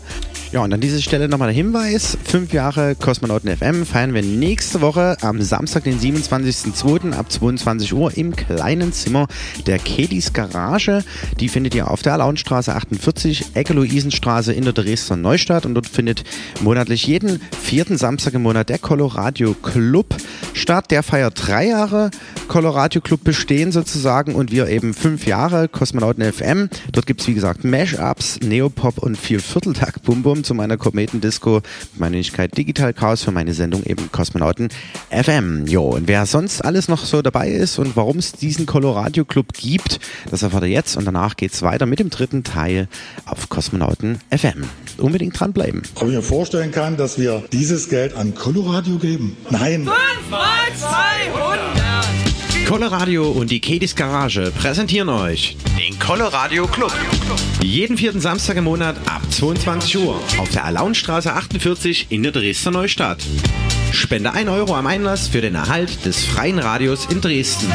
Ja, 0.53 0.61
und 0.61 0.75
an 0.75 0.83
dieser 0.83 1.01
Stelle 1.01 1.31
nochmal 1.31 1.49
der 1.49 1.57
Hinweis: 1.57 2.19
fünf 2.25 2.53
Jahre 2.53 2.95
Kosmonauten 2.95 3.57
FM 3.57 3.87
feiern 3.87 4.13
wir 4.13 4.21
nächste 4.21 4.83
Woche 4.83 5.17
am 5.23 5.41
Samstag, 5.41 5.85
den 5.85 5.99
27.02. 5.99 7.15
ab 7.15 7.33
22 7.33 7.95
Uhr 7.95 8.15
im 8.19 8.37
kleinen 8.37 8.93
Zimmer 8.93 9.29
der 9.67 9.79
Kedis 9.79 10.35
Garage. 10.35 11.05
Die 11.41 11.49
findet 11.49 11.75
ihr 11.75 11.91
auf 11.91 12.03
der 12.03 12.19
Launstraße 12.19 12.75
48, 12.75 13.47
Ecke 13.55 13.73
Luisenstraße 13.73 14.53
in 14.53 14.65
der 14.65 14.75
Dresdner 14.75 15.17
Neustadt. 15.17 15.65
Und 15.65 15.75
dort 15.75 15.87
findet 15.87 16.23
monatlich 16.61 17.07
jeden 17.07 17.41
vierten 17.59 17.97
Samstag 17.97 18.35
im 18.35 18.43
Monat 18.43 18.69
der 18.69 18.79
Coloradio 18.79 19.55
Club 19.55 20.15
statt. 20.55 20.91
Der 20.91 21.03
feiert 21.03 21.47
drei 21.47 21.69
Jahre 21.69 22.11
Coloradio 22.49 23.01
Club 23.01 23.25
bestehen 23.25 23.73
sozusagen 23.73 24.35
und 24.35 24.53
wir 24.53 24.69
eben 24.69 24.95
fünf 24.95 25.27
Jahre 25.27 25.69
Kosmonauten 25.69 26.33
FM. 26.33 26.69
Dort 26.93 27.07
gibt 27.07 27.21
es 27.21 27.27
wie 27.27 27.35
gesagt 27.35 27.65
Mashups, 27.65 28.41
Neopop 28.41 28.99
und 28.99 29.17
vier 29.17 29.41
Vierteltag 29.41 30.03
Bum 30.03 30.23
Bum 30.23 30.45
zu 30.45 30.55
meiner 30.55 30.77
Kometen-Disco, 30.77 31.63
meine 31.97 32.17
Wenigkeit 32.23 32.57
Digital 32.57 32.93
Chaos 32.93 33.23
für 33.23 33.33
meine 33.33 33.53
Sendung 33.53 33.83
eben 33.85 34.13
Kosmonauten 34.13 34.69
FM. 35.11 35.67
Jo, 35.67 35.85
und 35.85 36.09
wer 36.09 36.27
sonst 36.27 36.65
alles 36.65 36.89
noch 36.89 37.05
so 37.05 37.23
dabei 37.23 37.49
ist 37.49 37.79
und 37.79 37.97
warum 37.97 38.19
es 38.19 38.33
diesen 38.33 38.67
Coloradio 38.67 39.25
Club 39.25 39.53
gibt, 39.55 39.99
das 40.31 40.43
erfahrt 40.43 40.63
ihr 40.65 40.69
jetzt 40.69 40.97
und 40.97 41.05
danach 41.05 41.37
geht 41.37 41.53
es 41.53 41.63
weiter 41.63 41.87
mit 41.87 41.99
dem 41.99 42.11
dritten 42.11 42.45
Teil 42.45 42.89
auf 43.25 43.49
Kosmonauten 43.49 44.19
FM. 44.31 44.65
Unbedingt 44.99 45.39
dranbleiben. 45.39 45.83
Ob 45.97 46.09
ich 46.09 46.15
mir 46.15 46.23
vorstellen 46.23 46.71
kann, 46.71 46.97
dass 46.97 47.19
wir 47.19 47.43
dieses 47.51 47.89
Geld 47.89 48.15
an 48.15 48.35
Coloradio 48.35 48.99
geben? 48.99 49.37
Nein. 49.51 49.89
5 50.29 50.42
mal 50.43 50.75
200! 50.75 52.67
Coloradio 52.67 53.31
und 53.31 53.51
die 53.51 53.61
Kedis 53.61 53.95
Garage 53.95 54.53
präsentieren 54.59 55.09
euch 55.09 55.57
den 55.79 55.99
Coloradio 55.99 56.67
Club. 56.67 56.93
Jeden 57.63 57.97
vierten 57.97 58.21
Samstag 58.21 58.57
im 58.57 58.65
Monat 58.65 58.97
ab 59.07 59.23
22 59.31 59.99
Uhr 59.99 60.21
auf 60.39 60.49
der 60.51 60.65
Alaunstraße 60.65 61.33
48 61.33 62.07
in 62.11 62.23
der 62.23 62.33
Dresdner 62.33 62.73
Neustadt. 62.73 63.25
Spende 63.93 64.33
1 64.33 64.49
Euro 64.49 64.75
am 64.75 64.87
Einlass 64.87 65.29
für 65.29 65.41
den 65.41 65.55
Erhalt 65.55 66.05
des 66.05 66.25
freien 66.25 66.59
Radios 66.59 67.07
in 67.07 67.21
Dresden. 67.21 67.73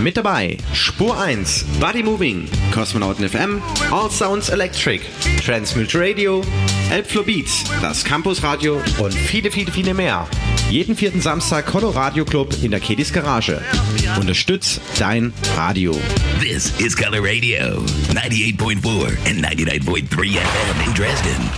Mit 0.00 0.16
dabei 0.16 0.56
Spur 0.72 1.18
1, 1.18 1.64
Body 1.80 2.02
Moving, 2.02 2.48
Kosmonauten 2.72 3.28
FM, 3.28 3.62
All 3.90 4.10
Sounds 4.10 4.48
Electric, 4.48 5.02
Transmute 5.44 5.94
Radio, 5.98 6.42
Elbflow 6.90 7.22
Beats, 7.22 7.64
das 7.80 8.02
Campus 8.04 8.42
Radio 8.42 8.80
und 8.98 9.12
viele, 9.12 9.50
viele, 9.50 9.70
viele 9.70 9.94
mehr. 9.94 10.26
Jeden 10.70 10.96
vierten 10.96 11.20
Samstag 11.20 11.66
Coloradio 11.66 12.24
Club 12.24 12.54
in 12.62 12.70
der 12.70 12.80
Kedis 12.80 13.12
Garage. 13.12 13.60
Unterstütz 14.18 14.80
dein 14.98 15.32
Radio. 15.56 15.92
This 16.40 16.72
is 16.80 16.96
Color 16.96 17.22
Radio, 17.22 17.82
98.4 18.14 19.06
and 19.28 19.44
99.3 19.44 20.38
FM 20.38 20.86
in 20.86 20.94
Dresden. 20.94 21.50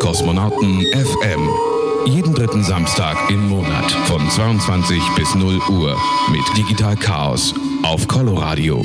Kosmonauten 0.00 0.84
FM. 0.92 1.71
Jeden 2.06 2.34
dritten 2.34 2.64
Samstag 2.64 3.16
im 3.30 3.48
Monat 3.48 3.90
von 4.06 4.28
22 4.28 5.00
bis 5.16 5.34
0 5.34 5.60
Uhr 5.70 5.96
mit 6.30 6.42
Digital 6.56 6.96
Chaos 6.96 7.54
auf 7.82 8.08
Coloradio. 8.08 8.84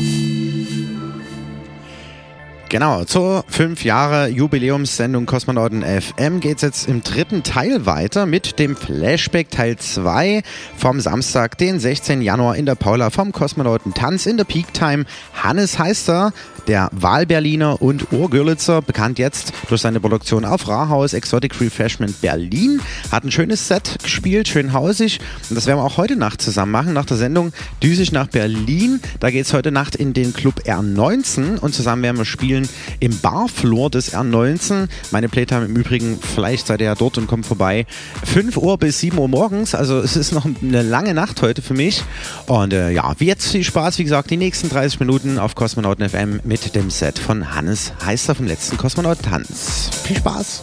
Genau, 2.69 3.05
zur 3.05 3.45
5 3.47 3.85
Jahre 3.85 4.27
Jubiläumssendung 4.27 5.25
Kosmonauten 5.25 5.83
FM 5.83 6.41
geht 6.41 6.57
es 6.57 6.61
jetzt 6.63 6.87
im 6.89 7.01
dritten 7.01 7.41
Teil 7.41 7.85
weiter 7.85 8.25
mit 8.25 8.59
dem 8.59 8.75
Flashback 8.75 9.49
Teil 9.49 9.77
2 9.77 10.43
vom 10.75 10.99
Samstag, 10.99 11.57
den 11.57 11.79
16. 11.79 12.21
Januar 12.21 12.57
in 12.57 12.65
der 12.65 12.75
Paula 12.75 13.09
vom 13.09 13.31
Kosmonauten 13.31 13.93
Tanz 13.93 14.25
in 14.25 14.35
der 14.35 14.43
Peak 14.43 14.73
Time. 14.73 15.05
Hannes 15.33 15.79
Heister, 15.79 16.33
der 16.67 16.89
Wahlberliner 16.91 17.81
und 17.81 18.11
Urgürlitzer, 18.11 18.81
bekannt 18.81 19.19
jetzt 19.19 19.53
durch 19.69 19.81
seine 19.81 19.99
Produktion 19.99 20.45
auf 20.45 20.67
Rahaus 20.67 21.13
Exotic 21.13 21.59
Refreshment 21.61 22.19
Berlin, 22.21 22.81
hat 23.11 23.23
ein 23.23 23.31
schönes 23.31 23.67
Set 23.67 23.97
gespielt, 24.03 24.47
schön 24.47 24.73
hausig 24.73 25.19
und 25.49 25.55
das 25.55 25.65
werden 25.65 25.79
wir 25.79 25.83
auch 25.83 25.97
heute 25.97 26.15
Nacht 26.15 26.41
zusammen 26.41 26.71
machen. 26.71 26.93
Nach 26.93 27.05
der 27.05 27.17
Sendung 27.17 27.53
düse 27.81 28.03
ich 28.03 28.11
nach 28.11 28.27
Berlin, 28.27 28.99
da 29.19 29.31
geht 29.31 29.45
es 29.45 29.53
heute 29.53 29.71
Nacht 29.71 29.95
in 29.95 30.13
den 30.13 30.33
Club 30.33 30.61
R19 30.65 31.59
und 31.59 31.73
zusammen 31.73 32.03
werden 32.03 32.17
wir 32.17 32.25
spielen 32.25 32.67
im 32.99 33.17
Barflor 33.19 33.89
des 33.89 34.13
R19. 34.13 34.87
Meine 35.11 35.29
Playtime 35.29 35.65
im 35.65 35.75
Übrigen, 35.75 36.19
vielleicht 36.21 36.67
seid 36.67 36.81
ihr 36.81 36.87
ja 36.87 36.95
dort 36.95 37.17
und 37.17 37.27
kommt 37.27 37.45
vorbei. 37.45 37.85
5 38.25 38.57
Uhr 38.57 38.77
bis 38.77 38.99
7 38.99 39.17
Uhr 39.17 39.27
morgens, 39.27 39.73
also 39.73 39.99
es 39.99 40.17
ist 40.17 40.33
noch 40.33 40.45
eine 40.45 40.81
lange 40.81 41.13
Nacht 41.13 41.41
heute 41.41 41.61
für 41.61 41.73
mich. 41.73 42.03
Und 42.47 42.73
äh, 42.73 42.91
ja, 42.91 43.13
wie 43.19 43.25
jetzt 43.25 43.51
viel 43.51 43.63
Spaß, 43.63 43.99
wie 43.99 44.03
gesagt, 44.03 44.29
die 44.29 44.37
nächsten 44.37 44.69
30 44.69 44.99
Minuten 44.99 45.39
auf 45.39 45.55
Kosmonauten 45.55 46.07
FM 46.07 46.41
mit 46.43 46.56
dem 46.57 46.89
Set 46.89 47.19
von 47.19 47.53
Hannes 47.55 47.93
Heister 48.05 48.35
vom 48.35 48.47
letzten 48.47 48.77
Kosmonaut-Tanz. 48.77 49.89
Viel 50.03 50.17
Spaß! 50.17 50.61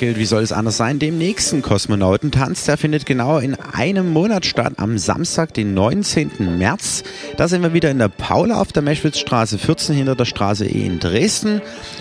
Ja, 0.00 0.16
wie 0.16 0.24
soll 0.24 0.42
es 0.42 0.52
anders 0.52 0.76
sein? 0.76 0.98
Dem 0.98 1.18
nächsten 1.18 1.60
Kosmonautentanz, 1.60 2.64
der 2.64 2.78
findet 2.78 3.04
genau 3.04 3.38
in 3.38 3.54
einem 3.54 4.10
Monat 4.10 4.46
statt, 4.46 4.74
am 4.78 4.96
Samstag, 4.96 5.52
den 5.54 5.74
19. 5.74 6.56
März. 6.56 7.02
Da 7.36 7.48
sind 7.48 7.62
wir 7.62 7.74
wieder 7.74 7.90
in 7.90 7.98
der 7.98 8.08
Paula 8.08 8.60
auf 8.60 8.72
der 8.72 8.82
Meschwitzstraße 8.82 9.58
14 9.58 9.94
hinter 9.94 10.14
der 10.14 10.24
Straße 10.24 10.64
E 10.66 10.86
in 10.86 10.98
Dresden. 10.98 11.60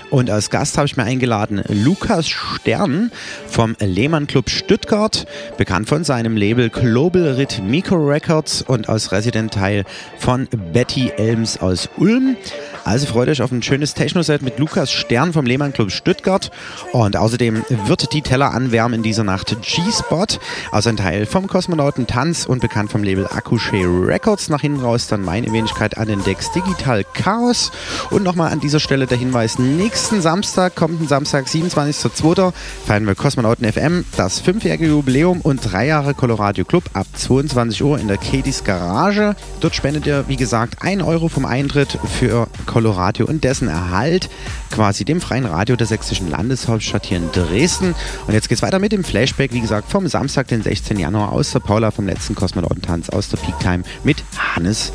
Und 0.10 0.30
als 0.30 0.50
Gast 0.50 0.78
habe 0.78 0.86
ich 0.86 0.96
mir 0.96 1.04
eingeladen 1.04 1.62
Lukas 1.68 2.30
Stern 2.30 3.12
vom 3.48 3.76
Lehmann 3.80 4.28
Club 4.28 4.50
Stuttgart, 4.50 5.26
bekannt 5.58 5.90
von 5.90 6.04
seinem 6.04 6.38
Label 6.38 6.70
Global 6.70 7.34
Rhythmico 7.34 7.96
Records 7.96 8.62
und 8.62 8.90
als 8.90 9.12
Resident-Teil 9.12 9.84
von 10.18 10.48
Betty 10.72 11.12
Elms 11.18 11.58
aus 11.58 11.90
Ulm. 11.98 12.38
Also 12.84 13.06
freut 13.06 13.30
euch 13.30 13.42
auf 13.42 13.52
ein 13.52 13.62
schönes 13.62 13.94
Techno-Set 13.94 14.42
mit 14.42 14.58
Lukas 14.58 14.92
Stern 14.92 15.34
vom 15.34 15.46
Lehmann 15.46 15.72
Club 15.72 15.92
Stuttgart. 15.92 16.52
Und 16.94 17.16
außerdem 17.16 17.64
wird 17.86 18.12
die 18.14 18.22
Teller 18.22 18.54
anwärmen 18.54 18.96
in 18.96 19.04
dieser 19.04 19.24
Nacht 19.24 19.56
G-Spot, 19.62 20.26
also 20.72 20.90
ein 20.90 20.98
Teil 20.98 21.26
vom 21.26 21.48
Kosmonauten 21.48 22.08
Tanz 22.08 22.46
und 22.46 22.62
bekannt 22.62 22.92
vom 22.92 23.04
Label 23.04 23.28
Akushe 23.28 23.72
Records. 23.72 24.50
Nach 24.50 24.62
hinten 24.62 24.82
raus 24.82 25.08
dann 25.08 25.24
meine 25.24 25.52
Wenigkeit 25.52 25.98
an 25.98 26.08
den 26.08 26.24
Decks 26.24 26.52
Digital 26.52 27.06
Chaos. 27.14 27.72
Und 28.10 28.24
nochmal 28.24 28.52
an 28.52 28.60
dieser 28.60 28.80
Stelle 28.80 29.06
der 29.06 29.18
Hinweis, 29.18 29.60
nächsten 29.60 30.22
Samstag, 30.22 30.76
kommenden 30.76 31.08
Samstag, 31.08 31.46
27.02. 31.46 32.52
feiern 32.86 33.06
wir 33.06 33.16
Kosmonauten 33.16 33.72
FM, 33.72 34.06
das 34.18 34.40
fünfjährige 34.40 34.88
Jubiläum 34.88 35.42
und 35.42 35.62
drei 35.64 35.86
Jahre 35.86 36.14
Colorado 36.14 36.64
Club 36.64 36.86
ab 36.94 37.06
22 37.14 37.84
Uhr 37.84 38.00
in 38.00 38.08
der 38.08 38.18
Katie's 38.18 38.64
Garage. 38.64 39.36
Dort 39.60 39.76
spendet 39.76 40.08
ihr, 40.08 40.28
wie 40.28 40.36
gesagt, 40.36 40.82
1 40.82 41.04
Euro 41.04 41.28
vom 41.28 41.46
Eintritt 41.46 41.98
für 42.20 42.48
Colorado 42.72 43.26
und 43.26 43.44
dessen 43.44 43.68
Erhalt 43.68 44.30
quasi 44.72 45.04
dem 45.04 45.20
freien 45.20 45.46
Radio 45.46 45.76
der 45.76 45.88
sächsischen 45.88 46.30
Landeshauptstadt 46.30 47.06
hier 47.06 47.18
in 47.18 47.32
Dresden. 47.32 47.94
Und 48.28 48.34
jetzt 48.34 48.48
geht's 48.48 48.62
weiter 48.62 48.80
mit 48.80 48.94
dem 48.94 49.04
Flashback, 49.04 49.52
wie 49.54 49.60
gesagt, 49.60 49.92
vom 49.92 50.08
Samstag, 50.08 50.48
den 50.48 50.62
16. 50.64 50.98
Januar 50.98 51.34
aus 51.34 51.52
der 51.52 51.60
Paula 51.60 51.92
vom 51.92 52.08
letzten 52.08 52.34
Kosmonautentanz 52.34 53.10
aus 53.10 53.28
der 53.28 53.38
Peak 53.38 53.60
Time 53.60 53.84
mit 54.04 54.24
Hannes 54.38 54.94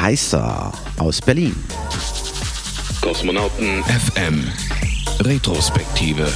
Heißer 0.00 0.72
aus 0.98 1.20
Berlin. 1.20 1.54
Kosmonauten 3.02 3.82
FM. 3.84 4.44
Retrospektive. 5.20 6.26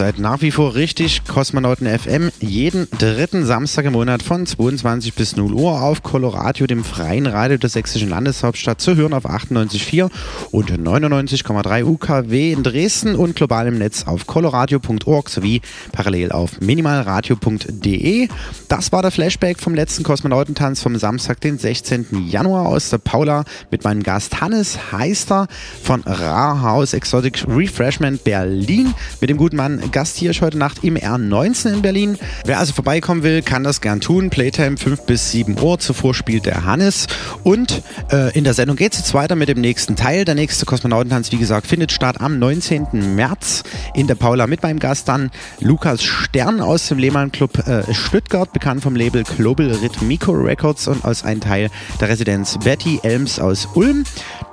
Seid 0.00 0.18
nach 0.18 0.40
wie 0.40 0.50
vor 0.50 0.76
richtig 0.76 1.24
Kosmonauten 1.26 1.86
FM 1.86 2.30
jeden 2.40 2.88
dritten 2.90 3.44
Samstag 3.44 3.84
im 3.84 3.92
Monat 3.92 4.22
von 4.22 4.46
22 4.46 5.12
bis 5.12 5.36
0 5.36 5.52
Uhr 5.52 5.82
auf 5.82 6.02
Coloradio, 6.02 6.66
dem 6.66 6.84
freien 6.84 7.26
Radio 7.26 7.58
der 7.58 7.68
sächsischen 7.68 8.08
Landeshauptstadt, 8.08 8.80
zu 8.80 8.96
hören 8.96 9.12
auf 9.12 9.26
98,4 9.26 10.10
und 10.52 10.70
99,3 10.70 11.84
UKW 11.84 12.50
in 12.50 12.62
Dresden 12.62 13.14
und 13.14 13.36
global 13.36 13.66
im 13.66 13.76
Netz 13.76 14.06
auf 14.06 14.26
coloradio.org 14.26 15.28
sowie 15.28 15.60
parallel 15.92 16.32
auf 16.32 16.62
minimalradio.de. 16.62 18.28
Das 18.68 18.92
war 18.92 19.02
der 19.02 19.10
Flashback 19.10 19.60
vom 19.60 19.74
letzten 19.74 20.02
Kosmonautentanz 20.02 20.80
vom 20.80 20.96
Samstag, 20.96 21.42
den 21.42 21.58
16. 21.58 22.26
Januar 22.26 22.64
aus 22.64 22.88
der 22.88 22.96
Paula 22.98 23.44
mit 23.70 23.84
meinem 23.84 24.02
Gast 24.02 24.40
Hannes 24.40 24.92
Heister 24.92 25.46
von 25.82 26.00
Rahaus 26.04 26.94
Exotic 26.94 27.44
Refreshment 27.46 28.24
Berlin 28.24 28.94
mit 29.20 29.28
dem 29.28 29.36
guten 29.36 29.56
Mann 29.56 29.89
Gast 29.92 30.16
hier 30.16 30.30
ist 30.30 30.40
heute 30.40 30.58
Nacht 30.58 30.84
im 30.84 30.96
R19 30.96 31.74
in 31.74 31.82
Berlin. 31.82 32.18
Wer 32.44 32.58
also 32.58 32.72
vorbeikommen 32.72 33.22
will, 33.22 33.42
kann 33.42 33.64
das 33.64 33.80
gern 33.80 34.00
tun. 34.00 34.30
Playtime 34.30 34.76
5 34.76 35.02
bis 35.02 35.32
7 35.32 35.60
Uhr. 35.60 35.78
Zuvor 35.78 36.14
spielt 36.14 36.46
der 36.46 36.64
Hannes. 36.64 37.06
Und 37.42 37.82
äh, 38.12 38.36
in 38.36 38.44
der 38.44 38.54
Sendung 38.54 38.76
geht 38.76 38.92
es 38.92 39.00
jetzt 39.00 39.14
weiter 39.14 39.36
mit 39.36 39.48
dem 39.48 39.60
nächsten 39.60 39.96
Teil. 39.96 40.24
Der 40.24 40.34
nächste 40.34 40.66
Kosmonautentanz, 40.66 41.32
wie 41.32 41.38
gesagt, 41.38 41.66
findet 41.66 41.92
statt 41.92 42.20
am 42.20 42.38
19. 42.38 43.14
März 43.14 43.64
in 43.94 44.06
der 44.06 44.14
Paula 44.14 44.46
mit 44.46 44.62
meinem 44.62 44.78
Gast 44.78 45.08
dann 45.08 45.30
Lukas 45.60 46.02
Stern 46.02 46.60
aus 46.60 46.88
dem 46.88 46.98
Lehmann 46.98 47.32
Club 47.32 47.66
äh, 47.66 47.82
Stuttgart, 47.92 48.52
bekannt 48.52 48.82
vom 48.82 48.94
Label 48.94 49.24
Global 49.24 49.70
Rhythmico 49.70 50.32
Records 50.32 50.88
und 50.88 51.04
aus 51.04 51.24
einem 51.24 51.40
Teil 51.40 51.70
der 52.00 52.08
Residenz 52.08 52.58
Betty 52.62 53.00
Elms 53.02 53.38
aus 53.38 53.68
Ulm. 53.74 54.04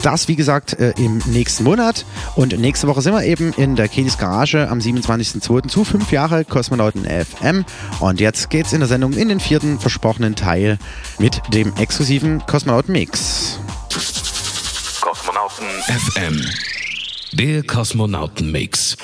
Das, 0.01 0.27
wie 0.27 0.35
gesagt, 0.35 0.79
äh, 0.79 0.93
im 0.97 1.21
nächsten 1.25 1.63
Monat. 1.63 2.05
Und 2.35 2.57
nächste 2.59 2.87
Woche 2.87 3.01
sind 3.01 3.13
wir 3.13 3.23
eben 3.23 3.53
in 3.57 3.75
der 3.75 3.87
Kedis 3.87 4.17
Garage 4.17 4.69
am 4.69 4.79
27.02. 5.35 5.67
zu 5.67 5.83
fünf 5.83 6.11
Jahre 6.11 6.45
Kosmonauten 6.45 7.05
FM. 7.05 7.65
Und 7.99 8.19
jetzt 8.19 8.49
geht's 8.49 8.73
in 8.73 8.79
der 8.79 8.87
Sendung 8.87 9.13
in 9.13 9.29
den 9.29 9.39
vierten 9.39 9.79
versprochenen 9.79 10.35
Teil 10.35 10.77
mit 11.19 11.41
dem 11.53 11.75
exklusiven 11.75 12.45
Kosmonauten 12.45 12.93
Mix. 12.93 13.59
Kosmonauten 15.01 15.65
FM. 15.87 16.45
Der 17.33 17.63
Kosmonauten 17.63 18.51
Mix. 18.51 18.97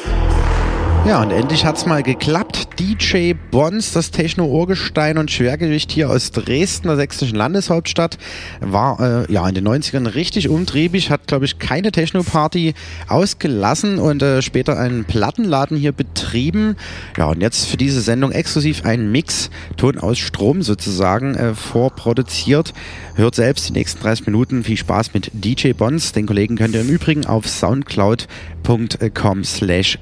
Ja, 1.06 1.22
und 1.22 1.32
endlich 1.32 1.66
hat's 1.66 1.86
mal 1.86 2.02
geklappt. 2.02 2.80
DJ 2.80 3.34
Bons, 3.52 3.92
das 3.92 4.12
Techno-Urgestein 4.12 5.18
und 5.18 5.30
Schwergewicht 5.30 5.92
hier 5.92 6.10
aus 6.10 6.32
Dresden, 6.32 6.88
der 6.88 6.96
sächsischen 6.96 7.36
Landeshauptstadt, 7.36 8.18
war 8.62 9.00
äh, 9.02 9.32
ja 9.32 9.48
in 9.48 9.54
den 9.54 9.68
90ern 9.68 10.16
richtig 10.16 10.48
umtriebig, 10.48 11.10
hat, 11.10 11.28
glaube 11.28 11.44
ich, 11.44 11.60
keine 11.60 11.92
Techno-Party 11.92 12.74
ausgelassen 13.10 14.00
und 14.00 14.24
äh, 14.24 14.42
später 14.42 14.80
einen 14.80 15.04
Plattenladen 15.04 15.76
hier 15.76 15.92
betrieben. 15.92 16.78
Ja, 17.18 17.26
und 17.26 17.42
jetzt 17.42 17.66
für 17.66 17.76
diese 17.78 18.00
Sendung 18.00 18.32
exklusiv 18.32 18.86
einen 18.86 19.12
Mix, 19.12 19.50
Ton 19.76 19.98
aus 20.00 20.18
Strom 20.18 20.62
sozusagen, 20.62 21.36
äh, 21.36 21.54
vorproduziert. 21.54 22.74
Hört 23.16 23.36
selbst 23.36 23.68
die 23.68 23.74
nächsten 23.74 24.02
30 24.02 24.26
Minuten. 24.26 24.64
Viel 24.64 24.78
Spaß 24.78 25.14
mit 25.14 25.32
DJ 25.34 25.74
Bons. 25.74 26.14
Den 26.14 26.28
Kollegen 26.28 26.56
könnt 26.56 26.76
ihr 26.76 26.82
im 26.82 26.90
Übrigen 26.90 27.26
auf 27.26 27.48
soundcloud.com 27.48 29.44
slash 29.44 30.00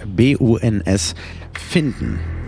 buns 0.91 1.15
finden. 1.53 2.40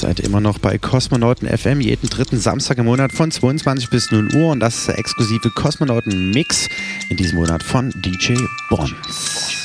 Seid 0.00 0.20
immer 0.20 0.40
noch 0.40 0.58
bei 0.58 0.78
Kosmonauten 0.78 1.46
FM 1.46 1.80
jeden 1.80 2.08
dritten 2.08 2.38
Samstag 2.38 2.78
im 2.78 2.86
Monat 2.86 3.12
von 3.12 3.30
22 3.30 3.90
bis 3.90 4.10
0 4.10 4.34
Uhr 4.34 4.50
und 4.50 4.60
das 4.60 4.78
ist 4.78 4.88
der 4.88 4.98
exklusive 4.98 5.50
Kosmonauten 5.50 6.30
Mix 6.30 6.68
in 7.10 7.18
diesem 7.18 7.38
Monat 7.38 7.62
von 7.62 7.90
DJ 8.02 8.34
Bonds. 8.70 9.59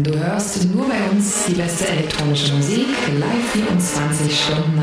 Du 0.00 0.16
hörst 0.16 0.72
nur 0.72 0.86
bei 0.86 1.10
uns 1.10 1.46
die 1.48 1.54
beste 1.54 1.88
elektronische 1.88 2.54
Musik, 2.54 2.86
live 3.18 3.50
24 3.52 4.44
Stunden 4.44 4.77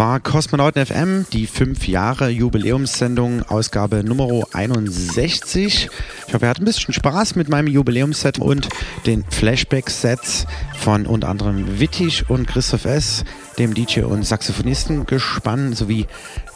war 0.00 0.18
Kosmonauten 0.18 0.86
FM, 0.86 1.26
die 1.30 1.46
5 1.46 1.86
Jahre 1.86 2.30
Jubiläumssendung, 2.30 3.42
Ausgabe 3.42 4.02
Nummer 4.02 4.44
61. 4.54 5.90
Ich 6.26 6.32
hoffe, 6.32 6.46
ihr 6.46 6.48
hattet 6.48 6.62
ein 6.62 6.64
bisschen 6.64 6.94
Spaß 6.94 7.36
mit 7.36 7.50
meinem 7.50 7.66
Jubiläumsset 7.66 8.38
und 8.38 8.70
den 9.04 9.26
Flashback-Sets 9.28 10.46
von 10.78 11.04
unter 11.04 11.28
anderem 11.28 11.80
Wittig 11.80 12.30
und 12.30 12.48
Christoph 12.48 12.86
S., 12.86 13.24
dem 13.58 13.74
DJ 13.74 14.00
und 14.00 14.24
Saxophonisten 14.24 15.04
gespannt, 15.04 15.76
sowie 15.76 16.06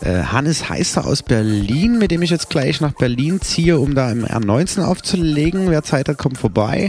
äh, 0.00 0.22
Hannes 0.22 0.70
Heister 0.70 1.06
aus 1.06 1.22
Berlin, 1.22 1.98
mit 1.98 2.12
dem 2.12 2.22
ich 2.22 2.30
jetzt 2.30 2.48
gleich 2.48 2.80
nach 2.80 2.94
Berlin 2.94 3.42
ziehe, 3.42 3.78
um 3.78 3.94
da 3.94 4.10
im 4.10 4.24
R19 4.24 4.82
aufzulegen. 4.82 5.68
Wer 5.68 5.82
Zeit 5.82 6.08
hat, 6.08 6.16
kommt 6.16 6.38
vorbei. 6.38 6.88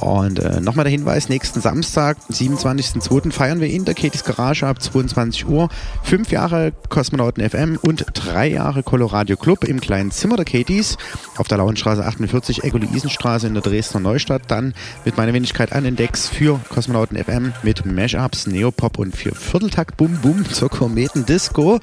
Und 0.00 0.38
äh, 0.38 0.60
nochmal 0.60 0.84
der 0.84 0.92
Hinweis, 0.92 1.28
nächsten 1.28 1.60
Samstag, 1.60 2.16
27.02. 2.30 3.32
feiern 3.32 3.60
wir 3.60 3.68
in 3.68 3.84
der 3.84 3.94
Katies 3.94 4.24
Garage 4.24 4.66
ab 4.66 4.82
22 4.82 5.46
Uhr. 5.46 5.68
Fünf 6.02 6.30
Jahre 6.30 6.72
Kosmonauten 6.88 7.48
FM 7.48 7.78
und 7.80 8.04
drei 8.14 8.48
Jahre 8.48 8.82
Coloradio 8.82 9.36
Club 9.36 9.64
im 9.64 9.80
kleinen 9.80 10.10
Zimmer 10.10 10.36
der 10.36 10.44
Katies 10.44 10.96
auf 11.36 11.48
der 11.48 11.58
Lauenstraße 11.58 12.04
48, 12.04 12.64
Ecke-Luisenstraße 12.64 13.46
in 13.46 13.54
der 13.54 13.62
Dresdner 13.62 14.00
Neustadt. 14.00 14.42
Dann 14.48 14.74
mit 15.04 15.16
meiner 15.16 15.32
Wenigkeit 15.32 15.72
ein 15.72 15.84
Index 15.84 16.28
für 16.28 16.60
Kosmonauten 16.68 17.16
FM 17.16 17.52
mit 17.62 17.86
Mashups, 17.86 18.46
Neopop 18.46 18.98
und 18.98 19.16
für 19.16 19.34
Vierteltakt 19.34 19.96
Bum 19.96 20.18
Bum 20.22 20.44
zur 20.50 20.68
Kometen 20.68 21.26
Disco. 21.26 21.80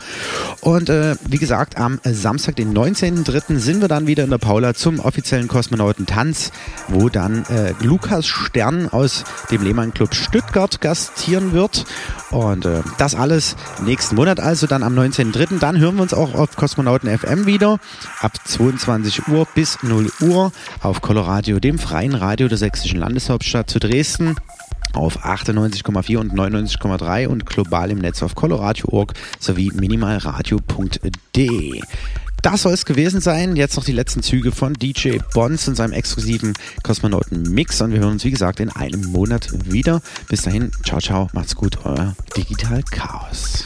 Und 0.62 0.90
äh, 0.90 1.16
wie 1.28 1.38
gesagt, 1.38 1.78
am 1.78 2.00
Samstag, 2.04 2.58
den 2.58 2.74
19.03. 2.74 3.58
sind 3.58 3.82
wir 3.82 3.88
dann 3.88 4.08
wieder 4.08 4.24
in 4.24 4.30
der 4.30 4.38
Paula 4.38 4.74
zum 4.74 5.00
offiziellen 5.00 5.48
Kosmonautentanz, 5.48 6.52
wo 6.88 7.10
dann 7.10 7.46
äh, 7.46 7.74
Lukas 8.02 8.26
Stern 8.26 8.90
aus 8.90 9.23
dem 9.52 9.61
Lehmann 9.61 9.94
Club 9.94 10.15
Stuttgart 10.15 10.82
gastieren 10.82 11.53
wird. 11.53 11.86
Und 12.32 12.65
äh, 12.65 12.82
das 12.98 13.14
alles 13.14 13.56
nächsten 13.86 14.15
Monat, 14.15 14.40
also 14.40 14.65
dann 14.65 14.82
am 14.82 14.98
19.03. 14.98 15.60
Dann 15.60 15.78
hören 15.78 15.98
wir 15.98 16.02
uns 16.02 16.15
auch 16.15 16.34
auf 16.34 16.56
Kosmonauten 16.56 17.15
FM 17.15 17.45
wieder 17.45 17.78
ab 18.19 18.32
22 18.44 19.28
Uhr 19.28 19.48
bis 19.53 19.84
0 19.84 20.11
Uhr 20.22 20.52
auf 20.82 21.02
Coloradio, 21.02 21.60
dem 21.60 21.78
freien 21.78 22.15
Radio 22.15 22.48
der 22.48 22.57
sächsischen 22.57 22.99
Landeshauptstadt 22.99 23.69
zu 23.69 23.80
Dresden 23.80 24.36
auf 24.94 25.23
98,4 25.23 26.18
und 26.18 26.34
99,3 26.34 27.28
und 27.28 27.45
global 27.45 27.91
im 27.91 27.99
Netz 27.99 28.23
auf 28.23 28.34
coloradio.org 28.34 29.14
sowie 29.40 29.72
minimalradio.de. 29.76 31.82
Das 32.42 32.64
soll 32.64 32.74
es 32.74 32.86
gewesen 32.86 33.22
sein. 33.22 33.56
Jetzt 33.56 33.76
noch 33.78 33.84
die 33.84 33.92
letzten 33.92 34.24
Züge 34.24 34.52
von 34.52 34.74
DJ 34.74 35.18
Bonds 35.34 35.68
und 35.68 35.76
seinem 35.76 35.94
exklusiven 35.94 36.54
Kosmonauten-Mix. 36.84 37.82
Und 37.82 37.92
wir 37.92 38.00
hören 38.00 38.14
uns, 38.14 38.24
wie 38.24 38.32
gesagt, 38.32 38.60
in 38.60 38.70
einem 38.70 39.06
Monat 39.06 39.50
wieder. 39.72 40.02
Bis 40.28 40.42
dahin, 40.42 40.72
ciao, 40.84 41.00
ciao, 41.00 41.30
macht's 41.34 41.56
gut, 41.56 41.78
euer 41.86 42.16
Digital 42.36 42.82
Chaos. 42.84 43.66